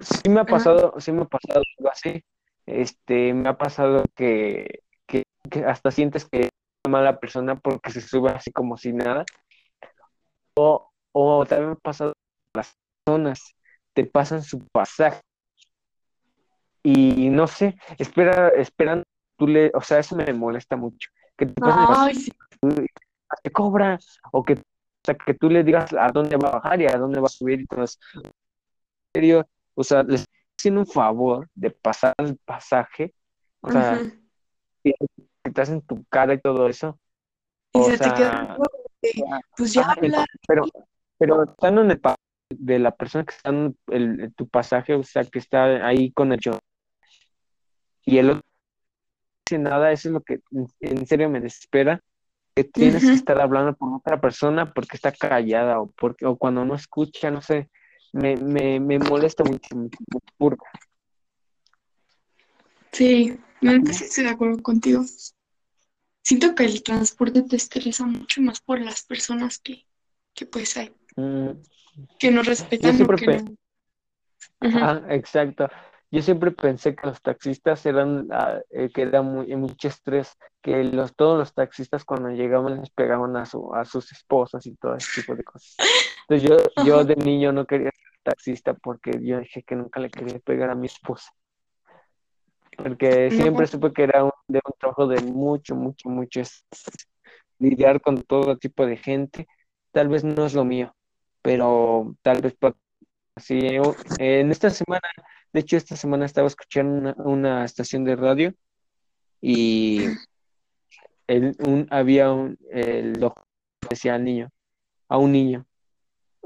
[0.00, 2.22] Sí me ha Ah, pasado, sí me ha pasado algo así.
[2.66, 6.50] Este, me ha pasado que, que, que hasta sientes que es
[6.84, 9.24] una mala persona porque se sube así como si nada.
[10.56, 12.12] O, o también me ha pasado
[12.54, 12.76] las
[13.08, 13.54] personas
[13.94, 15.20] te pasan su pasaje
[16.82, 19.02] y no sé, espera, esperan,
[19.36, 22.32] tú le, o sea, eso me molesta mucho, que te pasen el pasaje Ay, sí.
[23.42, 23.98] te cobra,
[24.32, 24.62] o que, o
[25.04, 27.30] sea, que tú le digas a dónde va a bajar y a dónde va a
[27.30, 27.98] subir y todo eso.
[28.14, 28.22] En
[29.14, 30.24] serio, o sea, les
[30.58, 33.14] haciendo un favor de pasar el pasaje,
[33.60, 34.00] o sea,
[34.84, 34.92] y
[35.52, 36.98] te hacen tu cara y todo eso,
[37.74, 38.64] Y o se te queda sea, algo
[39.02, 39.24] de,
[39.56, 40.24] pues ya el habla.
[40.46, 40.64] pero,
[41.18, 42.00] pero estando en el
[42.50, 46.32] de la persona que está en el, tu pasaje, o sea, que está ahí con
[46.32, 46.58] el show,
[48.04, 50.40] y el otro no dice nada, eso es lo que
[50.80, 52.00] en, serio me desespera,
[52.54, 56.64] que tienes que estar hablando con otra persona porque está callada o porque o cuando
[56.64, 57.70] no escucha, no sé,
[58.12, 59.90] me, me, me molesta mucho, me
[60.36, 60.64] purga.
[62.92, 65.04] Sí, sí estoy de acuerdo contigo.
[66.22, 69.86] Siento que el transporte te estresa mucho más por las personas que,
[70.34, 71.50] que pues hay, Mm,
[72.18, 73.56] que no Yo respetan siempre que no.
[74.60, 75.68] Ajá, exacto.
[76.10, 80.82] Yo siempre pensé que los taxistas eran, ah, eh, que era muy, mucho estrés, que
[80.84, 84.96] los, todos los taxistas cuando llegaban les pegaban a, su, a sus esposas y todo
[84.96, 85.76] ese tipo de cosas.
[86.28, 90.10] Entonces yo, yo de niño no quería ser taxista porque yo dije que nunca le
[90.10, 91.30] quería pegar a mi esposa,
[92.76, 97.06] porque No, siempre supe que era un, de un trabajo de mucho, mucho, mucho estrés,
[97.58, 99.46] lidiar con todo tipo de gente.
[99.92, 100.94] Tal vez no es lo mío,
[101.42, 102.56] pero tal vez
[103.34, 103.60] así.
[104.18, 105.08] En esta semana,
[105.52, 108.54] de hecho esta semana estaba escuchando una, una estación de radio
[109.40, 110.04] y
[111.26, 113.18] el, un, había un, el
[113.88, 114.50] decía al niño,
[115.08, 115.66] a un niño,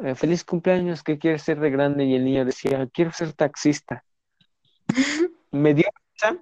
[0.03, 2.05] eh, feliz cumpleaños, ¿qué quieres ser de grande?
[2.05, 4.05] Y el niño decía, quiero ser taxista.
[5.51, 6.41] Me dio risa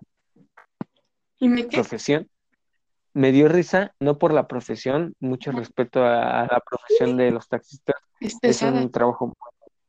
[1.41, 1.79] ¿Y me qué?
[1.79, 2.29] profesión,
[3.13, 7.49] me dio risa, no por la profesión, mucho respeto a, a la profesión de los
[7.49, 9.35] taxistas, Es un trabajo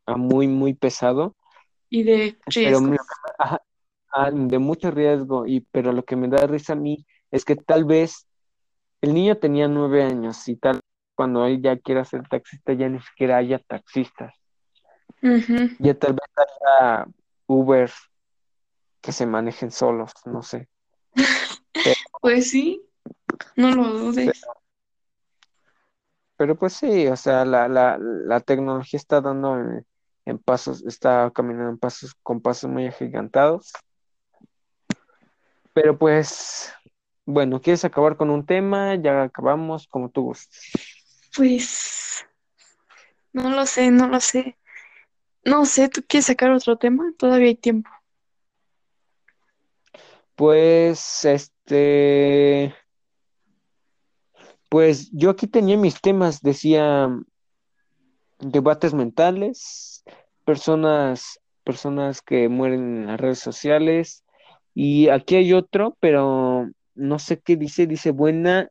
[0.07, 1.35] muy, muy pesado,
[1.89, 2.95] y de pero riesgo.
[3.37, 3.61] ajá,
[4.13, 7.55] ah, de mucho riesgo, y, pero lo que me da risa a mí es que
[7.55, 8.27] tal vez
[9.01, 10.79] el niño tenía nueve años y tal
[11.15, 14.33] cuando él ya quiera ser taxista ya ni siquiera haya taxistas,
[15.79, 17.05] ya tal vez haya
[17.45, 17.91] Uber
[19.01, 20.67] que se manejen solos, no sé.
[21.13, 22.81] Pero, Pues sí,
[23.55, 24.41] no lo dudes.
[26.37, 29.85] pero pues sí, o sea, la, la, la tecnología está dando en,
[30.25, 33.71] en pasos, está caminando en pasos, con pasos muy agigantados.
[35.73, 36.73] Pero pues,
[37.25, 38.95] bueno, ¿quieres acabar con un tema?
[38.95, 40.71] Ya acabamos, como tú gustes.
[41.35, 42.25] Pues
[43.33, 44.57] no lo sé, no lo sé.
[45.43, 47.13] No sé, ¿tú quieres sacar otro tema?
[47.17, 47.89] Todavía hay tiempo.
[50.35, 52.75] Pues, este,
[54.71, 57.09] pues yo aquí tenía mis temas, decía
[58.39, 60.01] debates mentales,
[60.45, 64.23] personas, personas que mueren en las redes sociales,
[64.73, 68.69] y aquí hay otro, pero no sé qué dice, dice buena,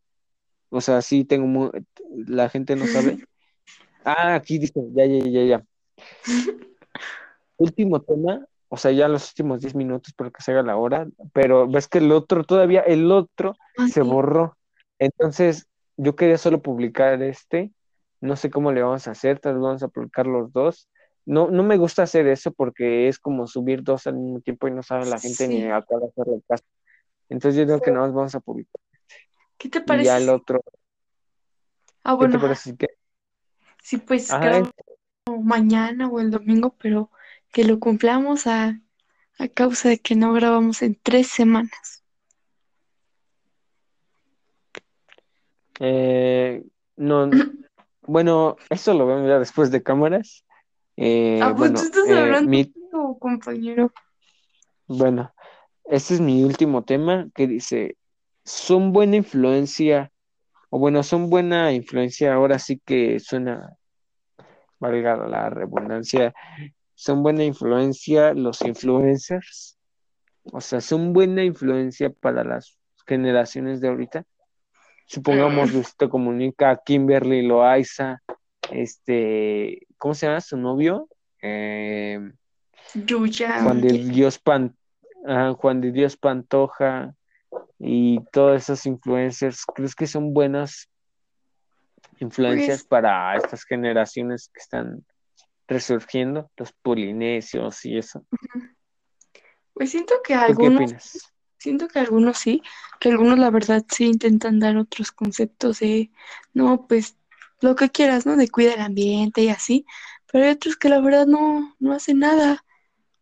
[0.70, 1.70] o sea, sí tengo, mu-
[2.08, 3.18] la gente no sabe.
[4.02, 5.64] Ah, aquí dice, ya, ya, ya, ya.
[7.58, 11.06] Último tema, o sea, ya los últimos 10 minutos para que se haga la hora,
[11.34, 13.56] pero ves que el otro, todavía el otro
[13.90, 14.56] se borró.
[14.98, 15.66] Entonces,
[16.02, 17.72] yo quería solo publicar este,
[18.20, 20.88] no sé cómo le vamos a hacer, tal vez vamos a publicar los dos.
[21.26, 24.72] No, no me gusta hacer eso porque es como subir dos al mismo tiempo y
[24.72, 26.64] no sabe la gente ni a cuál hacerle caso.
[27.28, 28.80] Entonces yo digo que nada más vamos a publicar.
[29.58, 30.04] ¿Qué te Y parece?
[30.06, 30.60] ya el si- otro,
[32.04, 32.76] Ah, ¿qué te bueno, parece?
[33.82, 34.72] sí, pues Ajá, grabamos
[35.44, 37.10] mañana o el domingo, pero
[37.52, 38.80] que lo cumplamos a,
[39.38, 41.99] a causa de que no grabamos en tres semanas.
[45.80, 46.62] Eh,
[46.96, 47.30] no,
[48.02, 50.44] bueno, eso lo vemos ya después de cámaras.
[50.96, 52.72] Eh, Ah, pues bueno, tú estás eh, hablando mi,
[53.18, 53.92] compañero.
[54.86, 55.32] bueno,
[55.84, 57.96] este es mi último tema que dice,
[58.44, 60.12] son buena influencia,
[60.68, 63.76] o bueno, son buena influencia, ahora sí que suena,
[64.78, 66.34] valga la redundancia,
[66.94, 69.78] son buena influencia los influencers,
[70.52, 72.76] o sea, son buena influencia para las
[73.06, 74.26] generaciones de ahorita.
[75.10, 78.22] Supongamos Luisito Comunica, Kimberly Loaiza,
[78.70, 81.08] este, ¿cómo se llama su novio?
[81.42, 82.30] Eh,
[82.94, 84.76] Yuya, Juan de Dios Pan,
[85.56, 87.12] Juan de Dios Pantoja
[87.80, 90.88] y todos esos influencers, ¿crees que son buenas
[92.20, 95.04] influencias Pues- para estas generaciones que están
[95.66, 98.24] resurgiendo, los polinesios y eso?
[99.74, 101.32] pues siento que ¿Tú qué algunos, opinas?
[101.60, 102.62] Siento que algunos sí,
[102.98, 106.10] que algunos la verdad sí intentan dar otros conceptos de,
[106.54, 107.16] no, pues
[107.60, 108.36] lo que quieras, ¿no?
[108.36, 109.86] De cuidar el ambiente y así,
[110.32, 112.64] pero hay otros que la verdad no, no hacen nada,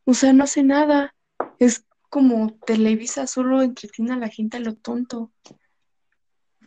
[0.04, 1.14] o sea, no hacen nada,
[1.58, 5.32] es como Televisa solo entretiene a la gente a lo tonto,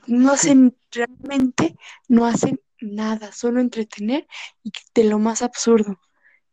[0.08, 4.28] no hacen realmente, no hacen nada, solo entretener
[4.64, 6.00] y de lo más absurdo.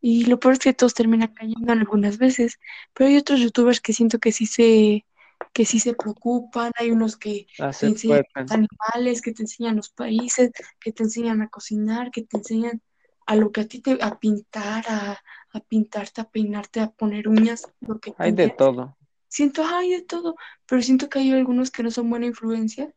[0.01, 2.59] Y lo peor es que todos terminan cayendo algunas veces,
[2.93, 5.05] pero hay otros youtubers que siento que sí se,
[5.53, 9.75] que sí se preocupan, hay unos que te Hacer enseñan los animales, que te enseñan
[9.75, 12.81] los países, que te enseñan a cocinar, que te enseñan
[13.25, 15.19] a lo que a ti te, a pintar, a,
[15.53, 18.97] a pintarte, a peinarte, a poner uñas, lo que te Hay de todo.
[19.27, 20.35] Siento, hay de todo,
[20.65, 22.91] pero siento que hay algunos que no son buena influencia,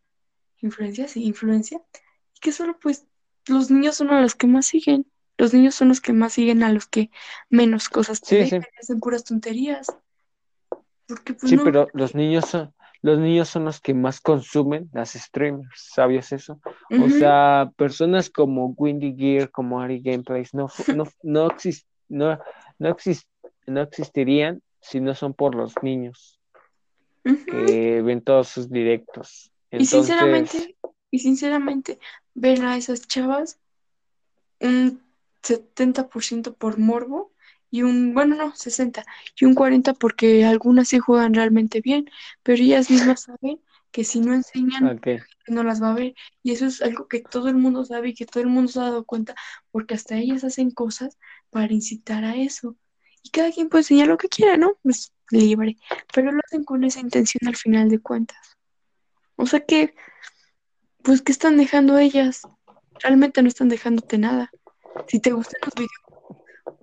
[0.63, 1.83] influencia, sí, influencia,
[2.35, 3.05] y que solo pues
[3.47, 5.07] los niños son a los que más siguen.
[5.43, 7.11] Los niños son los que más siguen a los que
[7.51, 8.69] menos cosas te Sí, dejan, sí.
[8.81, 9.89] hacen puras tonterías.
[11.09, 14.89] Porque pues Sí, no, pero los niños son, los niños son los que más consumen
[14.93, 16.61] las streamers, ¿sabías eso?
[16.91, 21.49] O sea, personas como Windy Gear, como Ari Gameplays, no, no, no,
[22.09, 22.39] no,
[22.79, 22.89] no,
[23.67, 26.39] no existirían si no son por los niños
[27.25, 29.51] que ven todos sus directos.
[29.73, 30.77] Y sinceramente,
[31.11, 31.99] y sinceramente,
[32.33, 33.59] ver a esas chavas
[34.61, 35.02] un
[35.43, 37.33] 70% por morbo
[37.71, 39.05] y un, bueno, no, 60
[39.37, 42.11] y un 40 porque algunas sí juegan realmente bien,
[42.43, 45.01] pero ellas mismas saben que si no enseñan,
[45.49, 46.15] no las va a ver.
[46.43, 48.81] Y eso es algo que todo el mundo sabe y que todo el mundo se
[48.81, 49.35] ha dado cuenta,
[49.71, 51.19] porque hasta ellas hacen cosas
[51.51, 52.77] para incitar a eso.
[53.23, 54.79] Y cada quien puede enseñar lo que quiera, ¿no?
[54.85, 55.77] Es libre,
[56.13, 58.59] pero lo hacen con esa intención al final de cuentas.
[59.37, 59.95] O sea que,
[61.03, 62.43] pues, ¿qué están dejando ellas?
[63.01, 64.51] Realmente no están dejándote nada.
[65.07, 65.91] Si te gustan los videos,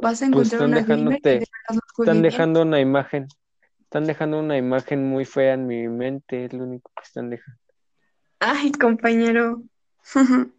[0.02, 1.44] vas a pues encontrar están una dejándote,
[2.00, 3.28] están dejando una imagen,
[3.82, 7.60] están dejando una imagen muy fea en mi mente, es lo único que están dejando.
[8.40, 9.62] Ay, compañero.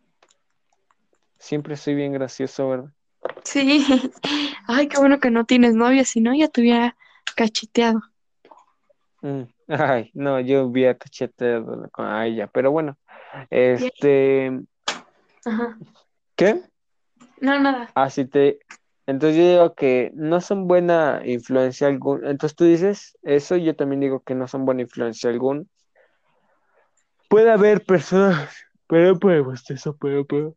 [1.39, 2.91] Siempre soy bien gracioso, ¿verdad?
[3.45, 3.85] Sí.
[4.67, 6.97] Ay, qué bueno que no tienes novia, si no ya te hubiera
[7.37, 8.01] cacheteado.
[9.23, 12.99] Mm, Ay, no, yo hubiera cacheteado con- a ella, pero bueno,
[13.51, 14.51] este,
[15.45, 15.79] Ajá.
[16.37, 16.63] ¿qué?
[17.41, 17.91] No, nada.
[17.95, 18.61] Así te,
[19.11, 24.01] entonces yo digo que no son buena influencia alguna, entonces tú dices eso, yo también
[24.01, 25.65] digo que no son buena influencia alguna.
[27.29, 28.55] Puede haber personas,
[28.87, 30.55] pero pues eso, pero, pero.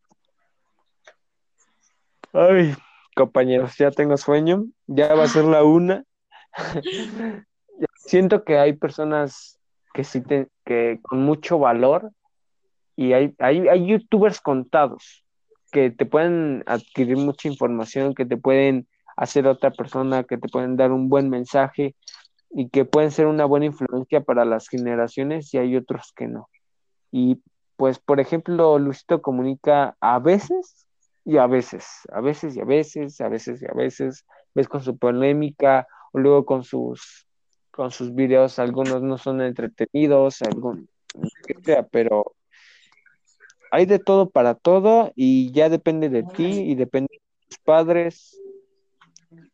[2.31, 2.75] Ay,
[3.15, 6.03] compañeros, ya tengo sueño, ya va a ser la una.
[7.95, 9.59] Siento que hay personas
[9.95, 12.11] que sí te, que con mucho valor
[12.95, 15.22] y hay, hay, hay youtubers contados
[15.74, 20.78] que te pueden adquirir mucha información, que te pueden hacer otra persona, que te pueden
[20.78, 21.95] dar un buen mensaje
[22.51, 26.47] y que pueden ser una buena influencia para las generaciones y hay otros que no.
[27.11, 27.41] Y
[27.76, 30.86] pues, por ejemplo, Luisito comunica a veces
[31.26, 34.84] y a veces, a veces y a veces, a veces y a veces, ves con
[34.84, 37.28] su polémica o luego con sus
[37.71, 42.36] con sus videos, algunos no son entretenidos, sea, pero
[43.74, 48.39] hay de todo para todo y ya depende de ti y depende de tus padres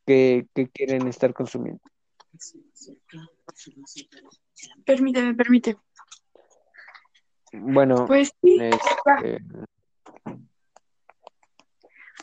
[0.06, 1.80] que, que quieren estar consumiendo.
[4.86, 5.80] Permíteme, permíteme.
[7.54, 9.42] Bueno, Pues sí, este,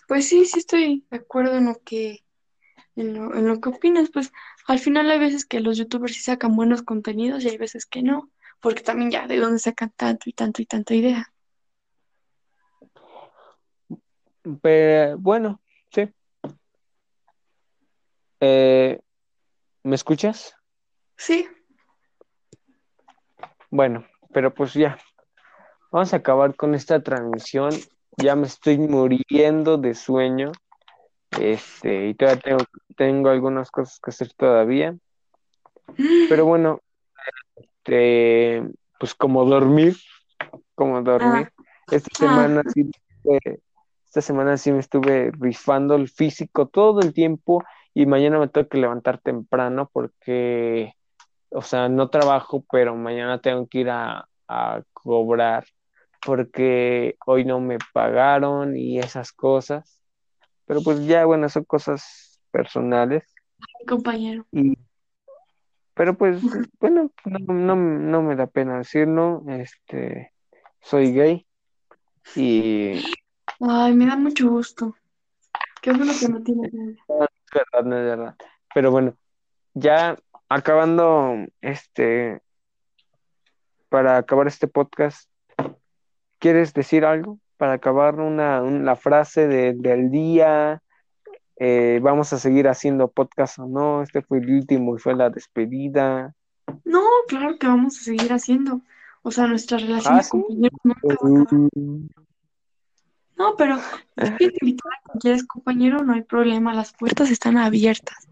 [0.06, 2.26] pues sí, sí estoy de acuerdo en lo que,
[2.94, 4.10] en lo, en lo que opinas.
[4.12, 4.32] Pues
[4.66, 8.02] al final hay veces que los youtubers sí sacan buenos contenidos y hay veces que
[8.02, 8.30] no,
[8.60, 11.32] porque también ya de dónde sacan tanto y tanto y tanta idea.
[14.62, 15.60] Pero bueno,
[15.92, 16.12] sí.
[18.40, 19.00] Eh,
[19.82, 20.54] ¿me escuchas?
[21.16, 21.48] Sí,
[23.70, 24.96] Bueno, pero pues ya,
[25.90, 27.70] vamos a acabar con esta transmisión.
[28.16, 30.52] Ya me estoy muriendo de sueño.
[31.40, 32.64] Este, y todavía tengo,
[32.96, 34.96] tengo algunas cosas que hacer todavía.
[36.30, 36.80] Pero bueno,
[37.56, 38.62] este,
[38.98, 39.96] pues como dormir,
[40.74, 41.50] como dormir.
[41.90, 42.18] Esta Ah.
[42.18, 43.60] semana sí, me estuve-
[44.16, 47.62] esta semana sí me estuve rifando el físico todo el tiempo
[47.92, 50.94] y mañana me tengo que levantar temprano porque,
[51.50, 55.66] o sea, no trabajo, pero mañana tengo que ir a, a cobrar
[56.24, 60.00] porque hoy no me pagaron y esas cosas.
[60.64, 63.22] Pero pues ya, bueno, son cosas personales.
[63.80, 64.46] mi compañero.
[64.50, 64.78] Y,
[65.92, 66.40] pero pues,
[66.80, 69.44] bueno, no, no, no me da pena decirlo.
[69.46, 70.32] Este,
[70.80, 71.46] soy gay
[72.34, 73.04] y
[73.60, 74.94] Ay, me da mucho gusto.
[75.82, 76.70] Qué bueno que no novia.
[77.08, 78.36] no es verdad, no es verdad.
[78.74, 79.14] Pero bueno,
[79.74, 80.16] ya
[80.48, 82.40] acabando este,
[83.88, 85.30] para acabar este podcast,
[86.38, 87.38] ¿quieres decir algo?
[87.56, 90.82] Para acabar una, un- la frase de- del día,
[91.58, 95.30] eh, vamos a seguir haciendo podcast o no, este fue el último y fue la
[95.30, 96.34] despedida.
[96.84, 98.82] No, claro que vamos a seguir haciendo.
[99.22, 100.36] O sea, nuestra relación Ah, ¿sí?
[100.36, 101.46] nunca va a acabar.
[103.36, 108.28] No, pero si quieres invitar a cualquier compañero, no hay problema, las puertas están abiertas.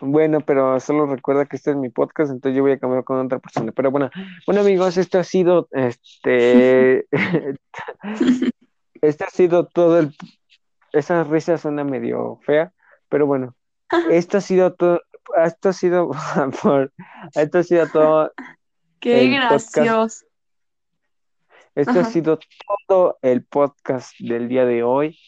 [0.00, 3.24] Bueno, pero solo recuerda que este es mi podcast, entonces yo voy a cambiar con
[3.24, 3.70] otra persona.
[3.72, 4.10] Pero bueno,
[4.46, 7.06] bueno amigos, esto ha sido, este,
[9.02, 10.16] este ha sido todo el,
[10.92, 12.72] esa risa suena medio fea,
[13.10, 13.54] pero bueno,
[14.10, 15.02] esto ha sido todo,
[15.44, 16.10] esto ha sido,
[16.62, 16.92] por,
[17.34, 18.32] esto ha sido todo,
[19.00, 20.24] Qué podcast.
[21.80, 22.38] Esto ha sido
[22.86, 25.18] todo el podcast del día de hoy.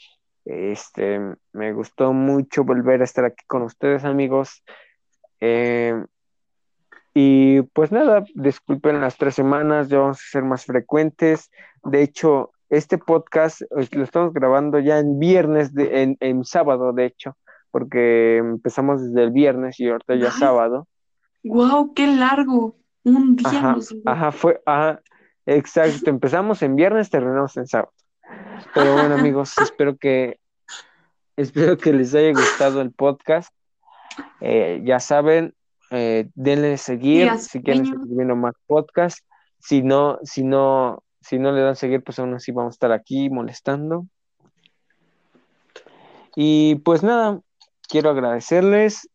[0.44, 1.20] Este,
[1.52, 4.62] me gustó mucho volver a estar aquí con ustedes, amigos.
[5.40, 6.04] Eh,
[7.14, 11.50] y pues nada, disculpen las tres semanas, ya vamos a ser más frecuentes.
[11.84, 16.92] De hecho, este podcast eh, lo estamos grabando ya en viernes, de- en, en sábado,
[16.92, 17.36] de hecho,
[17.70, 20.38] porque empezamos desde el viernes y ahorita ya Ay.
[20.38, 20.88] sábado.
[21.44, 22.76] Wow, qué largo.
[23.04, 25.00] Un día Ajá, nos ajá, fue, ajá,
[25.46, 26.10] exacto.
[26.10, 27.92] Empezamos en viernes, terminamos en sábado.
[28.74, 30.38] Pero bueno, amigos, espero que,
[31.36, 33.52] espero que les haya gustado el podcast.
[34.40, 35.54] Eh, ya saben,
[35.90, 39.18] eh, denle seguir si quieren seguir viendo más podcast.
[39.58, 42.92] Si no, si no, si no le dan seguir, pues aún así vamos a estar
[42.92, 44.06] aquí molestando.
[46.34, 47.40] Y pues nada,
[47.88, 49.08] quiero agradecerles.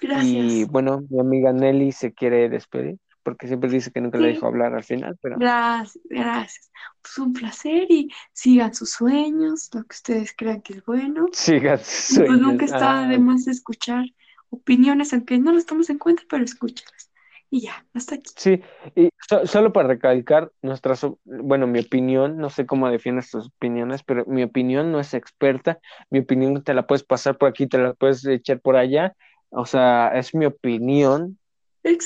[0.00, 0.70] Y Gracias.
[0.70, 4.34] bueno, mi amiga Nelly se quiere despedir, porque siempre dice que nunca le Sí.
[4.34, 6.70] dejo hablar al final, pero Gracias, gracias.
[7.02, 11.26] Pues un placer y sigan sus sueños, lo que ustedes crean que es bueno.
[11.32, 12.72] sigan sus pues nunca sueños.
[12.72, 14.06] está de Ay, más escuchar
[14.50, 17.10] opiniones, aunque no las tomes en cuenta, pero escúchalas.
[17.50, 18.30] Y ya, hasta aquí.
[18.36, 18.60] Sí,
[18.94, 24.02] y so- solo para recalcar nuestras, bueno, mi opinión, no sé cómo defines tus opiniones,
[24.02, 25.78] pero mi opinión no es experta,
[26.10, 29.14] mi opinión te la puedes pasar por aquí, te la puedes echar por allá,
[29.50, 31.38] o sea, es mi opinión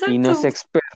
[0.09, 0.89] y no es experta,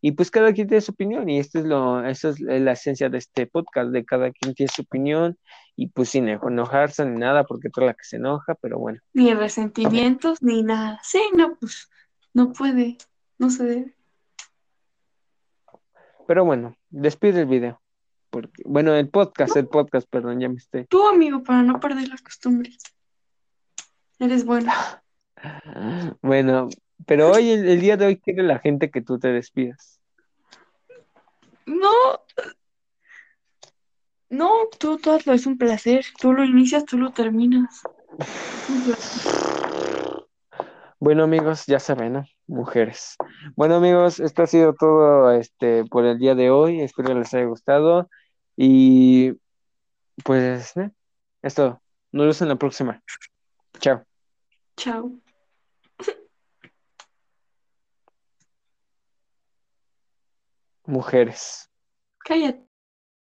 [0.00, 3.08] y pues cada quien tiene su opinión, y esto es lo, eso es la esencia
[3.08, 5.38] de este podcast, de cada quien tiene su opinión,
[5.74, 9.34] y pues sin enojarse ni nada, porque eres la que se enoja, pero bueno, Ni
[9.34, 11.00] resentimientos, ni nada.
[11.02, 11.90] Sí, no, pues
[12.32, 12.98] no puede,
[13.38, 13.96] no se debe.
[16.26, 17.80] pero bueno, despide el video,
[18.30, 20.84] porque, bueno, el podcast, el podcast, perdón, ya me estoy.
[20.86, 22.78] Tú, amigo, para no perder las costumbres.
[24.18, 24.72] Eres bueno.
[26.22, 26.68] Bueno,
[27.04, 30.00] pero hoy, el, el día de hoy, quiere la gente que tú te despidas.
[31.66, 31.90] No,
[34.28, 36.04] no, tú, tú hazlo, es un placer.
[36.20, 37.82] Tú lo inicias, tú lo terminas.
[40.98, 42.24] Bueno, amigos, ya saben, ¿no?
[42.46, 43.16] Mujeres.
[43.54, 46.80] Bueno, amigos, esto ha sido todo este por el día de hoy.
[46.80, 48.08] Espero les haya gustado.
[48.56, 49.34] Y
[50.24, 50.90] pues, ¿eh?
[51.42, 51.80] es todo.
[52.12, 53.02] Nos vemos en la próxima.
[53.78, 54.04] Chao.
[54.76, 55.12] Chao.
[60.86, 61.70] Mujeres.
[62.24, 62.65] Cállate.